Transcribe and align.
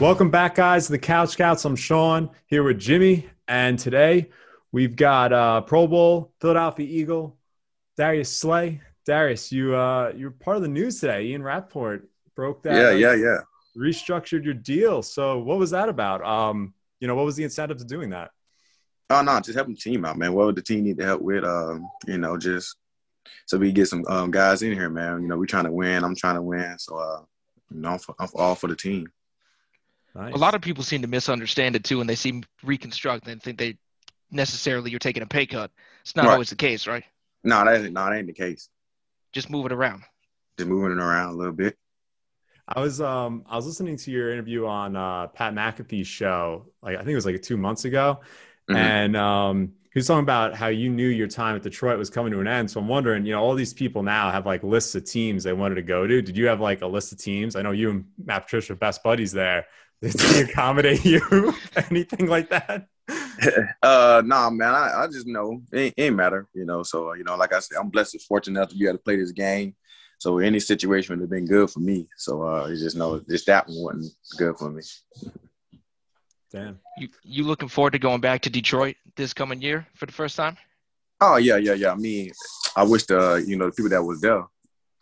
Welcome 0.00 0.30
back, 0.30 0.54
guys, 0.54 0.86
to 0.86 0.92
the 0.92 0.98
Couch 0.98 1.30
Scouts. 1.30 1.64
I'm 1.64 1.74
Sean 1.74 2.30
here 2.46 2.62
with 2.62 2.78
Jimmy, 2.78 3.28
and 3.48 3.76
today 3.76 4.30
we've 4.70 4.94
got 4.94 5.32
uh, 5.32 5.62
Pro 5.62 5.88
Bowl 5.88 6.32
Philadelphia 6.40 6.86
Eagle 6.86 7.36
Darius 7.96 8.34
Slay. 8.34 8.80
Darius, 9.04 9.50
you 9.50 9.74
uh, 9.74 10.12
you're 10.14 10.30
part 10.30 10.56
of 10.56 10.62
the 10.62 10.68
news 10.68 11.00
today. 11.00 11.24
Ian 11.24 11.42
Rapoport 11.42 12.08
broke 12.36 12.62
that. 12.62 12.76
Yeah, 12.76 12.92
yeah, 12.92 13.14
yeah. 13.14 13.38
Restructured 13.76 14.44
your 14.44 14.54
deal. 14.54 15.02
So, 15.02 15.40
what 15.40 15.58
was 15.58 15.70
that 15.70 15.88
about? 15.88 16.24
Um, 16.24 16.74
you 17.00 17.08
know, 17.08 17.16
what 17.16 17.24
was 17.24 17.34
the 17.34 17.42
incentive 17.42 17.78
to 17.78 17.84
doing 17.84 18.10
that? 18.10 18.30
Oh 19.10 19.22
no, 19.22 19.40
just 19.40 19.56
helping 19.56 19.74
the 19.74 19.80
team 19.80 20.04
out, 20.04 20.16
man. 20.16 20.32
What 20.32 20.46
would 20.46 20.56
the 20.56 20.62
team 20.62 20.84
need 20.84 20.98
to 20.98 21.06
help 21.06 21.22
with? 21.22 21.42
Um, 21.42 21.90
you 22.06 22.18
know, 22.18 22.36
just 22.36 22.76
so 23.46 23.58
we 23.58 23.72
get 23.72 23.88
some 23.88 24.04
um, 24.06 24.30
guys 24.30 24.62
in 24.62 24.74
here, 24.74 24.90
man. 24.90 25.22
You 25.22 25.26
know, 25.26 25.36
we're 25.36 25.46
trying 25.46 25.64
to 25.64 25.72
win. 25.72 26.04
I'm 26.04 26.14
trying 26.14 26.36
to 26.36 26.42
win. 26.42 26.78
So, 26.78 26.96
uh, 26.98 27.22
you 27.74 27.80
know, 27.80 27.88
I'm, 27.88 27.98
for, 27.98 28.14
I'm 28.20 28.28
all 28.36 28.54
for 28.54 28.68
the 28.68 28.76
team. 28.76 29.08
Nice. 30.14 30.34
A 30.34 30.38
lot 30.38 30.54
of 30.54 30.60
people 30.60 30.82
seem 30.82 31.02
to 31.02 31.08
misunderstand 31.08 31.76
it 31.76 31.84
too, 31.84 32.00
and 32.00 32.08
they 32.08 32.14
see 32.14 32.42
reconstruct 32.64 33.28
and 33.28 33.42
think 33.42 33.58
they 33.58 33.76
necessarily 34.30 34.90
you're 34.90 34.98
taking 34.98 35.22
a 35.22 35.26
pay 35.26 35.46
cut. 35.46 35.70
It's 36.02 36.16
not 36.16 36.26
right. 36.26 36.32
always 36.32 36.50
the 36.50 36.56
case, 36.56 36.86
right? 36.86 37.04
No, 37.44 37.64
that 37.64 37.84
ain't, 37.84 37.92
no, 37.92 38.04
that 38.04 38.16
ain't 38.16 38.26
the 38.26 38.32
case. 38.32 38.68
Just 39.32 39.50
move 39.50 39.66
it 39.66 39.72
around. 39.72 40.02
Just 40.58 40.68
moving 40.68 40.92
it 40.92 41.02
around 41.02 41.34
a 41.34 41.36
little 41.36 41.52
bit. 41.52 41.76
I 42.66 42.80
was 42.80 43.00
um 43.00 43.44
I 43.48 43.56
was 43.56 43.66
listening 43.66 43.96
to 43.96 44.10
your 44.10 44.32
interview 44.32 44.66
on 44.66 44.94
uh, 44.96 45.28
Pat 45.28 45.54
McAfee's 45.54 46.06
show, 46.06 46.66
like 46.82 46.96
I 46.96 46.98
think 46.98 47.10
it 47.10 47.14
was 47.14 47.26
like 47.26 47.40
two 47.40 47.56
months 47.56 47.84
ago, 47.84 48.20
mm-hmm. 48.68 48.76
and 48.76 49.16
um 49.16 49.72
he 49.92 49.98
was 49.98 50.06
talking 50.06 50.22
about 50.22 50.54
how 50.54 50.66
you 50.66 50.90
knew 50.90 51.08
your 51.08 51.28
time 51.28 51.56
at 51.56 51.62
Detroit 51.62 51.98
was 51.98 52.10
coming 52.10 52.30
to 52.32 52.40
an 52.40 52.46
end. 52.46 52.70
So 52.70 52.78
I'm 52.78 52.88
wondering, 52.88 53.24
you 53.24 53.32
know, 53.32 53.42
all 53.42 53.54
these 53.54 53.72
people 53.72 54.02
now 54.02 54.30
have 54.30 54.44
like 54.44 54.62
lists 54.62 54.94
of 54.94 55.04
teams 55.04 55.42
they 55.42 55.54
wanted 55.54 55.76
to 55.76 55.82
go 55.82 56.06
to. 56.06 56.20
Did 56.20 56.36
you 56.36 56.46
have 56.46 56.60
like 56.60 56.82
a 56.82 56.86
list 56.86 57.10
of 57.10 57.18
teams? 57.18 57.56
I 57.56 57.62
know 57.62 57.70
you 57.70 57.90
and 57.90 58.04
Matt 58.22 58.44
Patricia 58.44 58.74
are 58.74 58.76
best 58.76 59.02
buddies 59.02 59.32
there. 59.32 59.66
Did 60.00 60.20
he 60.20 60.40
accommodate 60.40 61.04
you? 61.04 61.54
Anything 61.90 62.28
like 62.28 62.50
that? 62.50 62.86
uh 63.82 64.22
nah 64.24 64.50
man, 64.50 64.74
I, 64.74 65.04
I 65.04 65.06
just 65.06 65.26
know 65.26 65.62
it 65.72 65.78
ain't, 65.78 65.94
it 65.96 66.02
ain't, 66.02 66.16
matter, 66.16 66.46
you 66.52 66.66
know. 66.66 66.82
So 66.82 67.14
you 67.14 67.24
know, 67.24 67.36
like 67.36 67.54
I 67.54 67.60
said, 67.60 67.78
I'm 67.78 67.88
blessed 67.88 68.14
and 68.14 68.22
fortunate 68.22 68.58
enough 68.58 68.70
to 68.70 68.76
be 68.76 68.84
able 68.84 68.98
to 68.98 69.02
play 69.02 69.16
this 69.16 69.32
game. 69.32 69.74
So 70.18 70.38
any 70.38 70.60
situation 70.60 71.14
would 71.14 71.22
have 71.22 71.30
been 71.30 71.46
good 71.46 71.70
for 71.70 71.80
me. 71.80 72.06
So 72.16 72.42
uh 72.42 72.68
you 72.68 72.76
just 72.76 72.96
know 72.96 73.20
just 73.28 73.46
that 73.46 73.66
one 73.66 73.96
wasn't 73.96 74.12
good 74.36 74.56
for 74.58 74.70
me. 74.70 74.82
Damn. 76.50 76.78
You 76.98 77.08
you 77.22 77.44
looking 77.44 77.68
forward 77.68 77.92
to 77.92 77.98
going 77.98 78.20
back 78.20 78.42
to 78.42 78.50
Detroit 78.50 78.96
this 79.16 79.32
coming 79.32 79.62
year 79.62 79.86
for 79.94 80.06
the 80.06 80.12
first 80.12 80.36
time? 80.36 80.56
Oh 81.20 81.36
yeah, 81.36 81.56
yeah, 81.56 81.74
yeah. 81.74 81.92
I 81.92 81.96
mean, 81.96 82.30
I 82.76 82.84
wish 82.84 83.04
the 83.04 83.42
you 83.46 83.56
know 83.56 83.66
the 83.66 83.72
people 83.72 83.90
that 83.90 84.02
was 84.02 84.20
there 84.20 84.44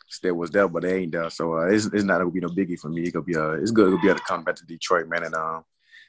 still 0.08 0.34
was 0.34 0.50
there, 0.50 0.68
but 0.68 0.82
they 0.82 1.02
ain't 1.02 1.12
there. 1.12 1.30
So 1.30 1.58
uh, 1.58 1.66
it's, 1.66 1.86
it's 1.86 2.04
not 2.04 2.18
gonna 2.18 2.30
be 2.30 2.40
no 2.40 2.48
biggie 2.48 2.78
for 2.78 2.88
me. 2.88 3.02
It 3.02 3.12
could 3.12 3.26
be 3.26 3.36
uh, 3.36 3.52
it's 3.52 3.70
good 3.70 3.90
to 3.90 4.00
be 4.00 4.08
able 4.08 4.18
to 4.18 4.24
come 4.24 4.44
back 4.44 4.56
to 4.56 4.66
Detroit, 4.66 5.08
man, 5.08 5.24
and 5.24 5.34
um 5.34 5.64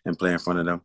and 0.06 0.18
play 0.18 0.32
in 0.32 0.40
front 0.40 0.60
of 0.60 0.66
them. 0.66 0.82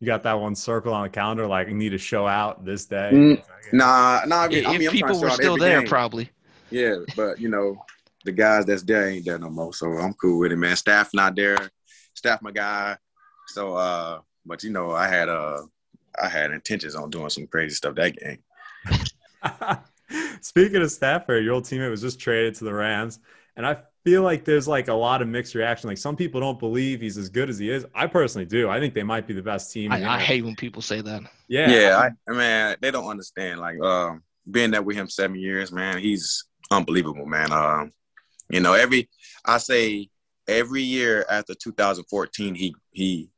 You 0.00 0.06
got 0.06 0.22
that 0.24 0.40
one 0.40 0.54
circle 0.54 0.92
on 0.92 1.04
the 1.04 1.08
calendar, 1.08 1.46
like 1.46 1.68
you 1.68 1.74
need 1.74 1.90
to 1.90 1.98
show 1.98 2.26
out 2.26 2.64
this 2.64 2.86
day. 2.86 3.10
Mm, 3.12 3.42
nah, 3.72 4.22
nah. 4.26 4.42
I 4.42 4.48
mean, 4.48 4.58
if 4.58 4.66
I 4.66 4.78
mean, 4.78 4.90
people 4.90 5.20
were 5.20 5.30
still 5.30 5.56
there, 5.56 5.80
game. 5.80 5.88
probably. 5.88 6.30
Yeah, 6.70 6.96
but 7.14 7.38
you 7.38 7.48
know, 7.48 7.76
the 8.24 8.32
guys 8.32 8.64
that's 8.64 8.82
there 8.82 9.08
ain't 9.08 9.24
there 9.24 9.38
no 9.38 9.50
more. 9.50 9.72
So 9.72 9.86
I'm 9.92 10.14
cool 10.14 10.40
with 10.40 10.52
it, 10.52 10.56
man. 10.56 10.76
Staff 10.76 11.10
not 11.14 11.36
there. 11.36 11.70
Staff 12.14 12.42
my 12.42 12.50
guy. 12.50 12.96
So 13.48 13.74
uh, 13.74 14.20
but 14.44 14.64
you 14.64 14.70
know, 14.70 14.90
I 14.90 15.08
had 15.08 15.28
uh 15.28 15.62
I 16.20 16.28
had 16.28 16.50
intentions 16.50 16.94
on 16.94 17.10
doing 17.10 17.30
some 17.30 17.46
crazy 17.46 17.74
stuff 17.74 17.94
that 17.96 18.16
game. 18.16 18.38
Speaking 20.40 20.82
of 20.82 20.90
Stafford, 20.90 21.44
your 21.44 21.54
old 21.54 21.64
teammate 21.64 21.90
was 21.90 22.00
just 22.00 22.20
traded 22.20 22.54
to 22.56 22.64
the 22.64 22.72
Rams, 22.72 23.20
and 23.56 23.66
I 23.66 23.78
feel 24.04 24.22
like 24.22 24.44
there's 24.44 24.66
like 24.66 24.88
a 24.88 24.94
lot 24.94 25.22
of 25.22 25.28
mixed 25.28 25.54
reaction. 25.54 25.88
Like 25.88 25.98
some 25.98 26.16
people 26.16 26.40
don't 26.40 26.58
believe 26.58 27.00
he's 27.00 27.16
as 27.16 27.28
good 27.28 27.48
as 27.48 27.58
he 27.58 27.70
is. 27.70 27.86
I 27.94 28.06
personally 28.06 28.46
do. 28.46 28.68
I 28.68 28.80
think 28.80 28.94
they 28.94 29.02
might 29.02 29.26
be 29.26 29.34
the 29.34 29.42
best 29.42 29.72
team. 29.72 29.92
I, 29.92 30.16
I 30.16 30.18
hate 30.18 30.44
when 30.44 30.56
people 30.56 30.82
say 30.82 31.00
that. 31.00 31.22
Yeah, 31.48 31.70
yeah. 31.70 32.10
I, 32.28 32.32
mean, 32.32 32.76
they 32.80 32.90
don't 32.90 33.08
understand. 33.08 33.60
Like 33.60 33.80
um, 33.80 34.22
being 34.50 34.70
there 34.70 34.82
with 34.82 34.96
him 34.96 35.08
seven 35.08 35.36
years, 35.36 35.72
man, 35.72 35.98
he's 35.98 36.44
unbelievable, 36.70 37.26
man. 37.26 37.52
Um, 37.52 37.92
you 38.50 38.60
know, 38.60 38.74
every 38.74 39.08
I 39.44 39.58
say 39.58 40.08
every 40.48 40.82
year 40.82 41.24
after 41.30 41.54
2014, 41.54 42.54
he 42.54 42.74
he 42.90 43.30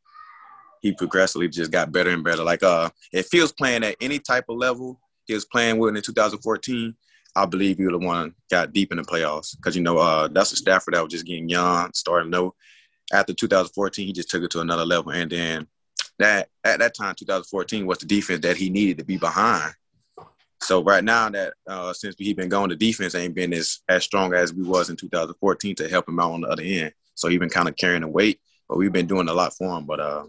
he 0.81 0.93
progressively 0.93 1.49
just 1.49 1.71
got 1.71 1.93
better 1.93 2.11
and 2.11 2.25
better. 2.25 2.45
Like 2.45 2.63
uh, 2.63 2.91
if 3.13 3.29
he 3.31 3.41
was 3.41 3.53
playing 3.53 3.85
at 3.85 3.97
any 4.01 4.19
type 4.19 4.45
of 4.49 4.57
level 4.57 5.01
he 5.27 5.35
was 5.35 5.45
playing 5.45 5.79
with 5.79 5.97
in 5.97 6.03
2014, 6.03 6.95
I 7.37 7.47
believe 7.47 7.79
he 7.79 7.85
would 7.85 7.95
have 7.95 8.03
won, 8.03 8.35
got 8.51 8.73
deep 8.73 8.93
in 8.93 8.99
the 8.99 9.05
playoffs. 9.05 9.57
Because 9.57 9.77
you 9.77 9.83
know 9.83 9.99
uh, 9.99 10.29
that's 10.29 10.53
a 10.53 10.57
Stafford 10.57 10.95
that 10.95 11.03
was 11.03 11.13
just 11.13 11.27
getting 11.27 11.49
young, 11.49 11.93
starting 11.93 12.31
low. 12.31 12.55
After 13.13 13.35
2014, 13.35 14.07
he 14.07 14.13
just 14.13 14.31
took 14.31 14.43
it 14.43 14.51
to 14.53 14.61
another 14.61 14.85
level, 14.85 15.13
and 15.13 15.31
then 15.31 15.67
that 16.19 16.49
at 16.63 16.79
that 16.79 16.95
time, 16.95 17.15
2014 17.15 17.87
was 17.87 17.99
the 17.99 18.07
defense 18.07 18.41
that 18.41 18.57
he 18.57 18.71
needed 18.71 18.99
to 18.99 19.05
be 19.05 19.17
behind. 19.17 19.75
So 20.61 20.83
right 20.83 21.05
now 21.05 21.29
that 21.29 21.55
uh, 21.67 21.93
since 21.93 22.15
he 22.19 22.33
been 22.33 22.49
going, 22.49 22.71
the 22.71 22.77
defense 22.77 23.15
ain't 23.15 23.35
been 23.35 23.53
as 23.53 23.81
as 23.89 24.05
strong 24.05 24.33
as 24.33 24.55
we 24.55 24.63
was 24.63 24.89
in 24.89 24.97
2014 24.97 25.77
to 25.77 25.89
help 25.89 26.09
him 26.09 26.21
out 26.21 26.33
on 26.33 26.41
the 26.41 26.49
other 26.49 26.63
end. 26.63 26.93
So 27.15 27.29
he 27.29 27.39
been 27.39 27.51
kind 27.51 27.69
of 27.69 27.77
carrying 27.77 28.01
the 28.01 28.09
weight, 28.09 28.41
but 28.69 28.79
we've 28.79 28.93
been 28.93 29.07
doing 29.07 29.29
a 29.29 29.35
lot 29.35 29.55
for 29.55 29.77
him. 29.77 29.85
But 29.85 30.01
uh, 30.01 30.25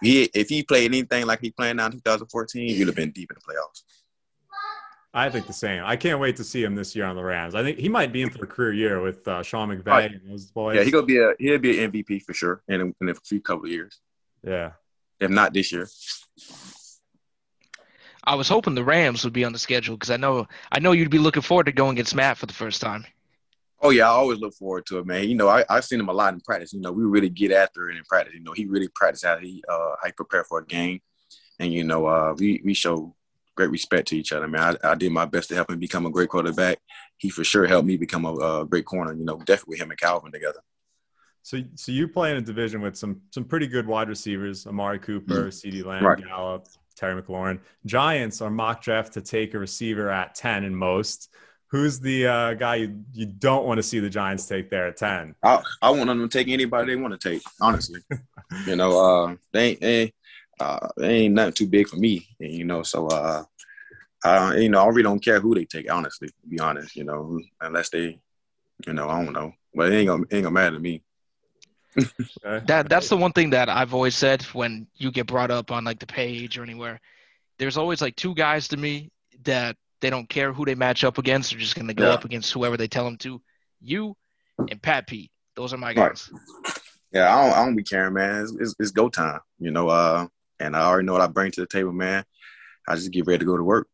he 0.00 0.24
if 0.34 0.48
he 0.48 0.62
played 0.62 0.86
anything 0.86 1.26
like 1.26 1.40
he 1.40 1.50
playing 1.50 1.76
now 1.76 1.86
in 1.86 1.92
2014, 1.92 2.68
he'd 2.68 2.86
have 2.86 2.96
been 2.96 3.10
deep 3.10 3.30
in 3.30 3.36
the 3.36 3.52
playoffs. 3.52 3.82
I 5.16 5.30
think 5.30 5.46
the 5.46 5.54
same. 5.54 5.82
I 5.82 5.96
can't 5.96 6.20
wait 6.20 6.36
to 6.36 6.44
see 6.44 6.62
him 6.62 6.74
this 6.74 6.94
year 6.94 7.06
on 7.06 7.16
the 7.16 7.24
Rams. 7.24 7.54
I 7.54 7.62
think 7.62 7.78
he 7.78 7.88
might 7.88 8.12
be 8.12 8.20
in 8.20 8.28
for 8.28 8.44
a 8.44 8.46
career 8.46 8.74
year 8.74 9.00
with 9.00 9.26
uh, 9.26 9.42
Sean 9.42 9.70
McVay 9.70 9.86
right. 9.86 10.12
and 10.12 10.30
those 10.30 10.44
boys. 10.50 10.76
Yeah, 10.76 10.82
he 10.84 10.90
gonna 10.90 11.06
be 11.06 11.16
a 11.16 11.32
he'll 11.38 11.58
be 11.58 11.82
an 11.82 11.90
MVP 11.90 12.22
for 12.22 12.34
sure 12.34 12.62
in 12.68 12.80
a, 12.82 12.84
in 13.00 13.08
a 13.08 13.14
few 13.14 13.40
couple 13.40 13.64
of 13.64 13.70
years. 13.70 13.98
Yeah, 14.42 14.72
if 15.18 15.30
not 15.30 15.54
this 15.54 15.72
year. 15.72 15.88
I 18.24 18.34
was 18.34 18.46
hoping 18.46 18.74
the 18.74 18.84
Rams 18.84 19.24
would 19.24 19.32
be 19.32 19.44
on 19.44 19.54
the 19.54 19.58
schedule 19.58 19.96
because 19.96 20.10
I 20.10 20.18
know 20.18 20.46
I 20.70 20.80
know 20.80 20.92
you'd 20.92 21.10
be 21.10 21.18
looking 21.18 21.40
forward 21.40 21.64
to 21.64 21.72
going 21.72 21.92
against 21.92 22.14
Matt 22.14 22.36
for 22.36 22.44
the 22.44 22.52
first 22.52 22.82
time. 22.82 23.06
Oh 23.80 23.88
yeah, 23.88 24.04
I 24.04 24.08
always 24.08 24.38
look 24.38 24.52
forward 24.52 24.84
to 24.86 24.98
it, 24.98 25.06
man. 25.06 25.30
You 25.30 25.34
know, 25.34 25.48
I 25.48 25.64
I've 25.70 25.86
seen 25.86 25.98
him 25.98 26.10
a 26.10 26.12
lot 26.12 26.34
in 26.34 26.40
practice. 26.42 26.74
You 26.74 26.82
know, 26.82 26.92
we 26.92 27.04
really 27.04 27.30
get 27.30 27.52
after 27.52 27.88
it 27.88 27.96
in 27.96 28.04
practice. 28.04 28.34
You 28.34 28.42
know, 28.42 28.52
he 28.52 28.66
really 28.66 28.88
practice 28.94 29.22
how 29.22 29.38
he 29.38 29.64
uh 29.66 29.94
how 29.98 30.06
he 30.06 30.12
prepare 30.12 30.44
for 30.44 30.58
a 30.58 30.66
game, 30.66 31.00
and 31.58 31.72
you 31.72 31.84
know, 31.84 32.04
uh 32.04 32.34
we 32.38 32.60
we 32.62 32.74
show 32.74 33.14
great 33.56 33.70
respect 33.70 34.08
to 34.08 34.16
each 34.16 34.32
other, 34.32 34.46
man. 34.46 34.76
I, 34.82 34.92
I 34.92 34.94
did 34.94 35.12
my 35.12 35.24
best 35.24 35.48
to 35.48 35.54
help 35.54 35.70
him 35.70 35.78
become 35.78 36.06
a 36.06 36.10
great 36.10 36.28
quarterback. 36.28 36.78
He 37.16 37.30
for 37.30 37.44
sure 37.44 37.66
helped 37.66 37.86
me 37.86 37.96
become 37.96 38.24
a, 38.24 38.34
a 38.34 38.66
great 38.66 38.84
corner. 38.84 39.12
You 39.12 39.24
know, 39.24 39.38
definitely 39.38 39.78
him 39.78 39.90
and 39.90 39.98
Calvin 39.98 40.32
together. 40.32 40.60
So, 41.42 41.58
so 41.74 41.92
you 41.92 42.08
play 42.08 42.32
in 42.32 42.36
a 42.36 42.40
division 42.40 42.80
with 42.80 42.96
some 42.96 43.22
some 43.30 43.44
pretty 43.44 43.66
good 43.66 43.86
wide 43.86 44.08
receivers: 44.08 44.66
Amari 44.66 44.98
Cooper, 44.98 45.48
mm-hmm. 45.48 45.68
CeeDee 45.68 45.84
Lamb, 45.84 46.04
right. 46.04 46.24
Gallup, 46.24 46.66
Terry 46.96 47.20
McLaurin. 47.20 47.60
Giants 47.84 48.40
are 48.40 48.50
mock 48.50 48.82
draft 48.82 49.12
to 49.14 49.22
take 49.22 49.54
a 49.54 49.58
receiver 49.58 50.10
at 50.10 50.34
ten 50.34 50.64
in 50.64 50.74
most 50.74 51.28
who's 51.68 51.98
the 52.00 52.26
uh, 52.26 52.54
guy 52.54 52.76
you, 52.76 53.02
you 53.12 53.26
don't 53.26 53.66
want 53.66 53.78
to 53.78 53.82
see 53.82 53.98
the 53.98 54.10
Giants 54.10 54.46
take 54.46 54.70
there 54.70 54.86
at 54.86 54.96
10? 54.96 55.34
I, 55.42 55.62
I 55.82 55.90
want 55.90 56.06
them 56.06 56.20
to 56.20 56.28
take 56.28 56.48
anybody 56.48 56.94
they 56.94 57.00
want 57.00 57.18
to 57.18 57.30
take, 57.30 57.42
honestly. 57.60 58.00
you 58.66 58.76
know, 58.76 58.98
uh, 58.98 59.36
they, 59.52 59.70
ain't, 59.70 59.80
they, 59.80 60.12
uh, 60.60 60.88
they 60.96 61.14
ain't 61.14 61.34
nothing 61.34 61.52
too 61.52 61.66
big 61.66 61.88
for 61.88 61.96
me, 61.96 62.26
and, 62.40 62.52
you 62.52 62.64
know, 62.64 62.82
so, 62.82 63.08
uh, 63.08 63.44
uh, 64.24 64.54
you 64.56 64.68
know, 64.68 64.82
I 64.82 64.86
really 64.88 65.02
don't 65.02 65.24
care 65.24 65.40
who 65.40 65.54
they 65.54 65.64
take, 65.64 65.90
honestly, 65.90 66.28
to 66.28 66.48
be 66.48 66.58
honest, 66.58 66.96
you 66.96 67.04
know, 67.04 67.40
unless 67.60 67.90
they, 67.90 68.18
you 68.86 68.92
know, 68.92 69.08
I 69.08 69.22
don't 69.22 69.32
know. 69.32 69.52
But 69.74 69.92
it 69.92 69.96
ain't 69.96 70.08
gonna, 70.08 70.22
it 70.22 70.34
ain't 70.34 70.44
gonna 70.44 70.54
matter 70.54 70.76
to 70.76 70.80
me. 70.80 71.02
that 72.66 72.88
that's 72.88 73.08
the 73.08 73.16
one 73.16 73.32
thing 73.32 73.50
that 73.50 73.68
I've 73.68 73.94
always 73.94 74.16
said 74.16 74.42
when 74.52 74.86
you 74.96 75.10
get 75.10 75.26
brought 75.26 75.50
up 75.50 75.70
on 75.70 75.84
like 75.84 75.98
the 75.98 76.06
page 76.06 76.58
or 76.58 76.62
anywhere. 76.62 77.00
There's 77.58 77.78
always 77.78 78.02
like 78.02 78.16
two 78.16 78.34
guys 78.34 78.68
to 78.68 78.76
me 78.76 79.10
that 79.44 79.76
they 80.00 80.10
don't 80.10 80.28
care 80.28 80.52
who 80.52 80.64
they 80.64 80.74
match 80.74 81.04
up 81.04 81.18
against. 81.18 81.50
They're 81.50 81.60
just 81.60 81.74
going 81.74 81.88
to 81.88 81.94
go 81.94 82.08
yeah. 82.08 82.14
up 82.14 82.24
against 82.24 82.52
whoever 82.52 82.76
they 82.76 82.88
tell 82.88 83.04
them 83.04 83.16
to. 83.18 83.40
You 83.80 84.14
and 84.58 84.80
Pat 84.82 85.06
Pete. 85.06 85.30
Those 85.54 85.72
are 85.72 85.78
my 85.78 85.94
guys. 85.94 86.30
Right. 86.30 86.78
Yeah, 87.12 87.34
I 87.34 87.44
don't, 87.44 87.56
I 87.56 87.64
don't 87.64 87.76
be 87.76 87.82
caring, 87.82 88.14
man. 88.14 88.42
It's, 88.42 88.52
it's, 88.60 88.74
it's, 88.78 88.90
go 88.90 89.08
time, 89.08 89.40
you 89.58 89.70
know. 89.70 89.88
Uh, 89.88 90.26
and 90.60 90.76
I 90.76 90.82
already 90.82 91.06
know 91.06 91.12
what 91.12 91.22
I 91.22 91.26
bring 91.26 91.52
to 91.52 91.60
the 91.60 91.66
table, 91.66 91.92
man. 91.92 92.24
I 92.88 92.94
just 92.94 93.10
get 93.10 93.26
ready 93.26 93.40
to 93.40 93.44
go 93.44 93.56
to 93.56 93.64
work. 93.64 93.88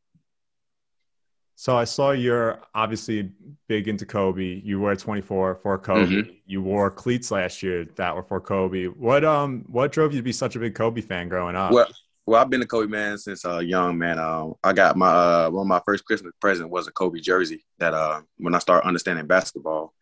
So 1.54 1.76
I 1.76 1.84
saw 1.84 2.10
you're 2.10 2.60
obviously 2.74 3.30
big 3.68 3.86
into 3.86 4.04
Kobe. 4.04 4.60
You 4.64 4.80
wear 4.80 4.96
24 4.96 5.60
for 5.62 5.78
Kobe. 5.78 6.06
Mm-hmm. 6.06 6.30
You 6.44 6.60
wore 6.60 6.90
cleats 6.90 7.30
last 7.30 7.62
year 7.62 7.86
that 7.96 8.16
were 8.16 8.24
for 8.24 8.40
Kobe. 8.40 8.86
What 8.86 9.24
um 9.24 9.64
what 9.68 9.92
drove 9.92 10.12
you 10.12 10.18
to 10.18 10.24
be 10.24 10.32
such 10.32 10.56
a 10.56 10.58
big 10.58 10.74
Kobe 10.74 11.00
fan 11.00 11.28
growing 11.28 11.54
up? 11.54 11.72
Well, 11.72 11.86
well, 12.26 12.40
I've 12.40 12.50
been 12.50 12.62
a 12.62 12.66
Kobe 12.66 12.88
man 12.88 13.18
since 13.18 13.44
uh, 13.44 13.58
young 13.58 13.98
man. 13.98 14.18
Um, 14.18 14.54
I 14.62 14.72
got 14.72 14.96
my 14.96 15.08
uh, 15.08 15.50
one 15.50 15.62
of 15.62 15.68
my 15.68 15.80
first 15.84 16.04
Christmas 16.04 16.32
present 16.40 16.70
was 16.70 16.86
a 16.86 16.92
Kobe 16.92 17.20
jersey 17.20 17.64
that 17.78 17.94
uh, 17.94 18.22
when 18.38 18.54
I 18.54 18.58
started 18.58 18.86
understanding 18.86 19.26
basketball, 19.26 19.92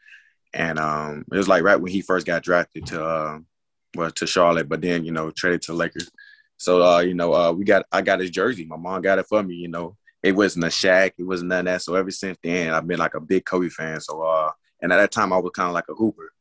and 0.52 0.78
um, 0.78 1.24
it 1.32 1.36
was 1.36 1.48
like 1.48 1.62
right 1.62 1.80
when 1.80 1.92
he 1.92 2.02
first 2.02 2.26
got 2.26 2.42
drafted 2.42 2.86
to 2.86 3.04
uh, 3.04 3.38
well 3.96 4.10
to 4.10 4.26
Charlotte, 4.26 4.68
but 4.68 4.82
then 4.82 5.04
you 5.04 5.12
know 5.12 5.30
traded 5.30 5.62
to 5.62 5.72
Lakers. 5.72 6.10
So 6.60 6.82
uh, 6.82 7.00
you 7.00 7.14
know 7.14 7.32
uh, 7.32 7.52
we 7.52 7.64
got 7.64 7.86
I 7.90 8.02
got 8.02 8.20
his 8.20 8.30
jersey. 8.30 8.66
My 8.66 8.76
mom 8.76 9.00
got 9.00 9.18
it 9.18 9.26
for 9.26 9.42
me. 9.42 9.54
You 9.54 9.68
know 9.68 9.96
it 10.22 10.36
wasn't 10.36 10.66
a 10.66 10.68
Shaq, 10.68 11.12
it 11.16 11.24
wasn't 11.24 11.48
none 11.48 11.60
of 11.60 11.64
that. 11.72 11.82
So 11.82 11.94
ever 11.94 12.10
since 12.10 12.36
then 12.42 12.74
I've 12.74 12.86
been 12.86 12.98
like 12.98 13.14
a 13.14 13.20
big 13.20 13.46
Kobe 13.46 13.70
fan. 13.70 13.98
So 14.00 14.20
uh, 14.20 14.50
and 14.82 14.92
at 14.92 14.98
that 14.98 15.10
time 15.10 15.32
I 15.32 15.38
was 15.38 15.52
kind 15.54 15.68
of 15.68 15.74
like 15.74 15.88
a 15.88 15.94
hooper. 15.94 16.32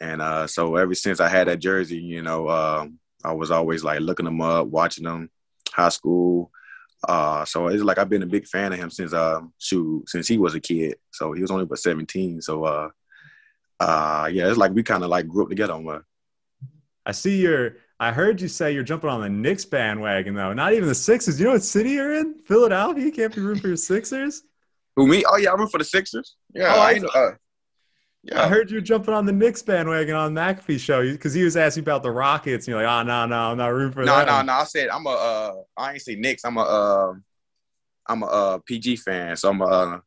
And 0.00 0.20
uh, 0.20 0.46
so 0.46 0.76
ever 0.76 0.94
since 0.94 1.18
I 1.18 1.30
had 1.30 1.48
that 1.48 1.60
jersey, 1.60 1.96
you 1.96 2.20
know, 2.20 2.46
uh, 2.48 2.86
I 3.24 3.32
was 3.32 3.50
always 3.50 3.82
like 3.82 4.00
looking 4.00 4.26
him 4.26 4.42
up, 4.42 4.66
watching 4.66 5.06
him, 5.06 5.30
high 5.72 5.88
school. 5.88 6.50
Uh, 7.08 7.46
so 7.46 7.68
it's 7.68 7.82
like 7.82 7.96
I've 7.96 8.10
been 8.10 8.22
a 8.22 8.26
big 8.26 8.46
fan 8.46 8.74
of 8.74 8.78
him 8.78 8.90
since 8.90 9.14
uh, 9.14 9.40
shoot 9.58 10.04
since 10.10 10.28
he 10.28 10.36
was 10.36 10.54
a 10.54 10.60
kid. 10.60 10.96
So 11.10 11.32
he 11.32 11.40
was 11.40 11.50
only 11.50 11.64
but 11.64 11.78
17. 11.78 12.42
So 12.42 12.64
uh, 12.64 12.90
uh, 13.80 14.28
yeah, 14.30 14.46
it's 14.48 14.58
like 14.58 14.72
we 14.72 14.82
kind 14.82 15.04
of 15.04 15.08
like 15.08 15.26
grew 15.26 15.44
up 15.44 15.48
together 15.48 15.72
on 15.72 16.02
I 17.06 17.12
see 17.12 17.40
your. 17.40 17.76
I 18.00 18.12
heard 18.12 18.40
you 18.40 18.48
say 18.48 18.72
you're 18.72 18.82
jumping 18.82 19.10
on 19.10 19.20
the 19.20 19.28
Knicks 19.28 19.64
bandwagon 19.64 20.34
though. 20.34 20.52
Not 20.52 20.72
even 20.72 20.88
the 20.88 20.94
Sixers. 20.94 21.38
You 21.38 21.46
know 21.46 21.52
what 21.52 21.62
city 21.62 21.90
you're 21.90 22.14
in? 22.14 22.34
Philadelphia. 22.44 23.04
You 23.04 23.12
can't 23.12 23.34
be 23.34 23.40
rooting 23.40 23.62
for 23.62 23.68
your 23.68 23.76
Sixers. 23.76 24.42
Who 24.96 25.06
me? 25.06 25.24
Oh 25.28 25.36
yeah, 25.36 25.50
I 25.50 25.54
root 25.54 25.70
for 25.70 25.78
the 25.78 25.84
Sixers. 25.84 26.36
Yeah, 26.54 26.74
oh, 26.74 26.80
I, 26.80 27.00
uh, 27.14 27.30
yeah. 28.24 28.42
I 28.42 28.48
heard 28.48 28.70
you 28.70 28.80
jumping 28.80 29.14
on 29.14 29.26
the 29.26 29.32
Knicks 29.32 29.62
bandwagon 29.62 30.14
on 30.14 30.34
McAfee 30.34 30.80
show 30.80 31.02
because 31.02 31.34
he 31.34 31.44
was 31.44 31.56
asking 31.56 31.82
about 31.82 32.02
the 32.02 32.10
Rockets. 32.10 32.66
And 32.66 32.72
you're 32.72 32.82
like, 32.82 32.90
oh 32.90 33.06
no, 33.06 33.26
no, 33.26 33.36
I'm 33.36 33.58
not 33.58 33.68
rooting 33.68 33.92
for 33.92 34.04
no, 34.04 34.24
no, 34.24 34.42
no. 34.42 34.52
I 34.52 34.64
said 34.64 34.88
I'm 34.88 35.06
a. 35.06 35.10
Uh, 35.10 35.54
I 35.76 35.92
ain't 35.92 36.02
say 36.02 36.16
Knicks. 36.16 36.44
I'm 36.44 36.56
a. 36.56 36.62
Uh, 36.62 37.14
I'm 38.06 38.22
a 38.22 38.26
uh, 38.26 38.58
PG 38.66 38.96
fan, 38.96 39.36
so 39.36 39.50
I'm 39.50 39.60
a. 39.60 39.64
Uh, 39.64 39.98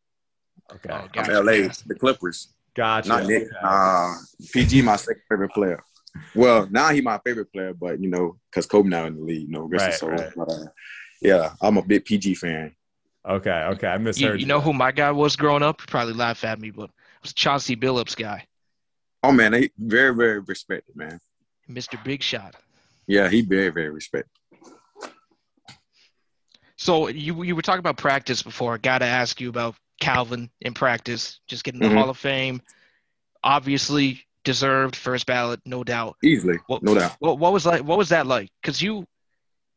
okay. 0.74 0.90
I'm 0.94 1.10
gotcha. 1.14 1.40
LA, 1.40 1.70
the 1.86 1.96
Clippers. 1.98 2.54
Gotcha. 2.76 3.10
Not 3.10 3.26
Nick. 3.26 3.48
Uh, 3.62 4.14
PG, 4.52 4.84
my 4.84 4.98
second 4.98 5.24
favorite 5.28 5.52
player. 5.52 5.84
Well, 6.36 6.68
now 6.70 6.90
he 6.90 7.02
my 7.02 7.20
favorite 7.26 7.52
player, 7.52 7.74
but 7.74 8.02
you 8.02 8.10
know, 8.10 8.38
because 8.50 8.66
Kobe 8.66 8.90
now 8.90 9.06
in 9.06 9.16
the 9.16 9.22
league, 9.22 9.48
you 9.48 9.50
know, 9.50 9.68
right, 9.68 9.94
soul. 9.94 10.10
Right. 10.10 10.32
But, 10.36 10.52
uh, 10.52 10.66
yeah, 11.22 11.54
I'm 11.62 11.78
a 11.78 11.82
big 11.82 12.06
PG 12.06 12.36
fan. 12.36 12.76
Okay, 13.28 13.52
okay, 13.52 13.88
I 13.88 13.98
misheard. 13.98 14.36
You, 14.36 14.42
you 14.42 14.46
know 14.46 14.62
who 14.62 14.74
my 14.74 14.92
guy 14.92 15.12
was 15.12 15.36
growing 15.36 15.64
up? 15.64 15.80
probably 15.80 16.14
laugh 16.14 16.44
at 16.44 16.60
me, 16.60 16.72
but 16.72 16.86
it 16.86 17.22
was 17.22 17.34
Chauncey 17.34 17.76
Billups 17.76 18.16
guy. 18.16 18.46
Oh 19.24 19.32
man, 19.32 19.54
he 19.54 19.72
very 19.78 20.16
very 20.16 20.40
respected 20.40 20.96
man. 20.96 21.20
Mr. 21.70 22.02
Big 22.04 22.24
Shot. 22.24 22.56
Yeah, 23.08 23.30
he 23.30 23.42
very 23.42 23.70
very 23.70 23.90
respected. 23.90 24.32
So 26.78 27.08
you 27.08 27.44
you 27.44 27.56
were 27.56 27.62
talking 27.62 27.80
about 27.80 27.98
practice 27.98 28.44
before. 28.44 28.76
I 28.76 28.78
got 28.78 29.00
to 29.00 29.06
ask 29.06 29.42
you 29.42 29.50
about 29.50 29.76
Calvin 30.00 30.50
in 30.62 30.74
practice, 30.74 31.40
just 31.48 31.64
getting 31.64 31.80
the 31.80 31.88
mm-hmm. 31.88 31.98
Hall 31.98 32.10
of 32.10 32.18
Fame. 32.18 32.62
Obviously 33.44 34.27
deserved 34.48 34.96
first 34.96 35.26
ballot, 35.26 35.60
no 35.66 35.84
doubt. 35.84 36.16
Easily, 36.24 36.58
what, 36.68 36.82
no 36.82 36.96
doubt. 36.96 37.18
What, 37.20 37.38
what 37.38 37.52
was 37.52 37.66
like? 37.66 37.84
What 37.84 37.98
was 37.98 38.10
that 38.10 38.26
like? 38.26 38.50
Because 38.62 38.82
you, 38.82 39.06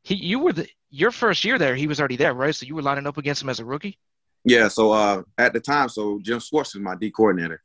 he, 0.05 0.15
you 0.15 0.39
were 0.39 0.53
the 0.53 0.69
your 0.91 1.11
first 1.11 1.45
year 1.45 1.59
there. 1.59 1.75
He 1.75 1.89
was 1.89 1.99
already 1.99 2.15
there, 2.15 2.33
right? 2.33 2.55
So 2.55 2.67
you 2.67 2.77
were 2.77 2.83
lining 2.83 3.09
up 3.09 3.19
against 3.19 3.43
him 3.43 3.49
as 3.49 3.59
a 3.59 3.65
rookie. 3.65 3.99
Yeah. 4.45 4.69
So 4.69 4.93
uh, 4.93 5.23
at 5.39 5.53
the 5.53 5.61
time, 5.61 5.89
so 5.89 6.21
Jim 6.23 6.39
Schwartz 6.39 6.75
was 6.75 6.83
my 6.83 6.95
D 6.95 7.11
coordinator. 7.11 7.61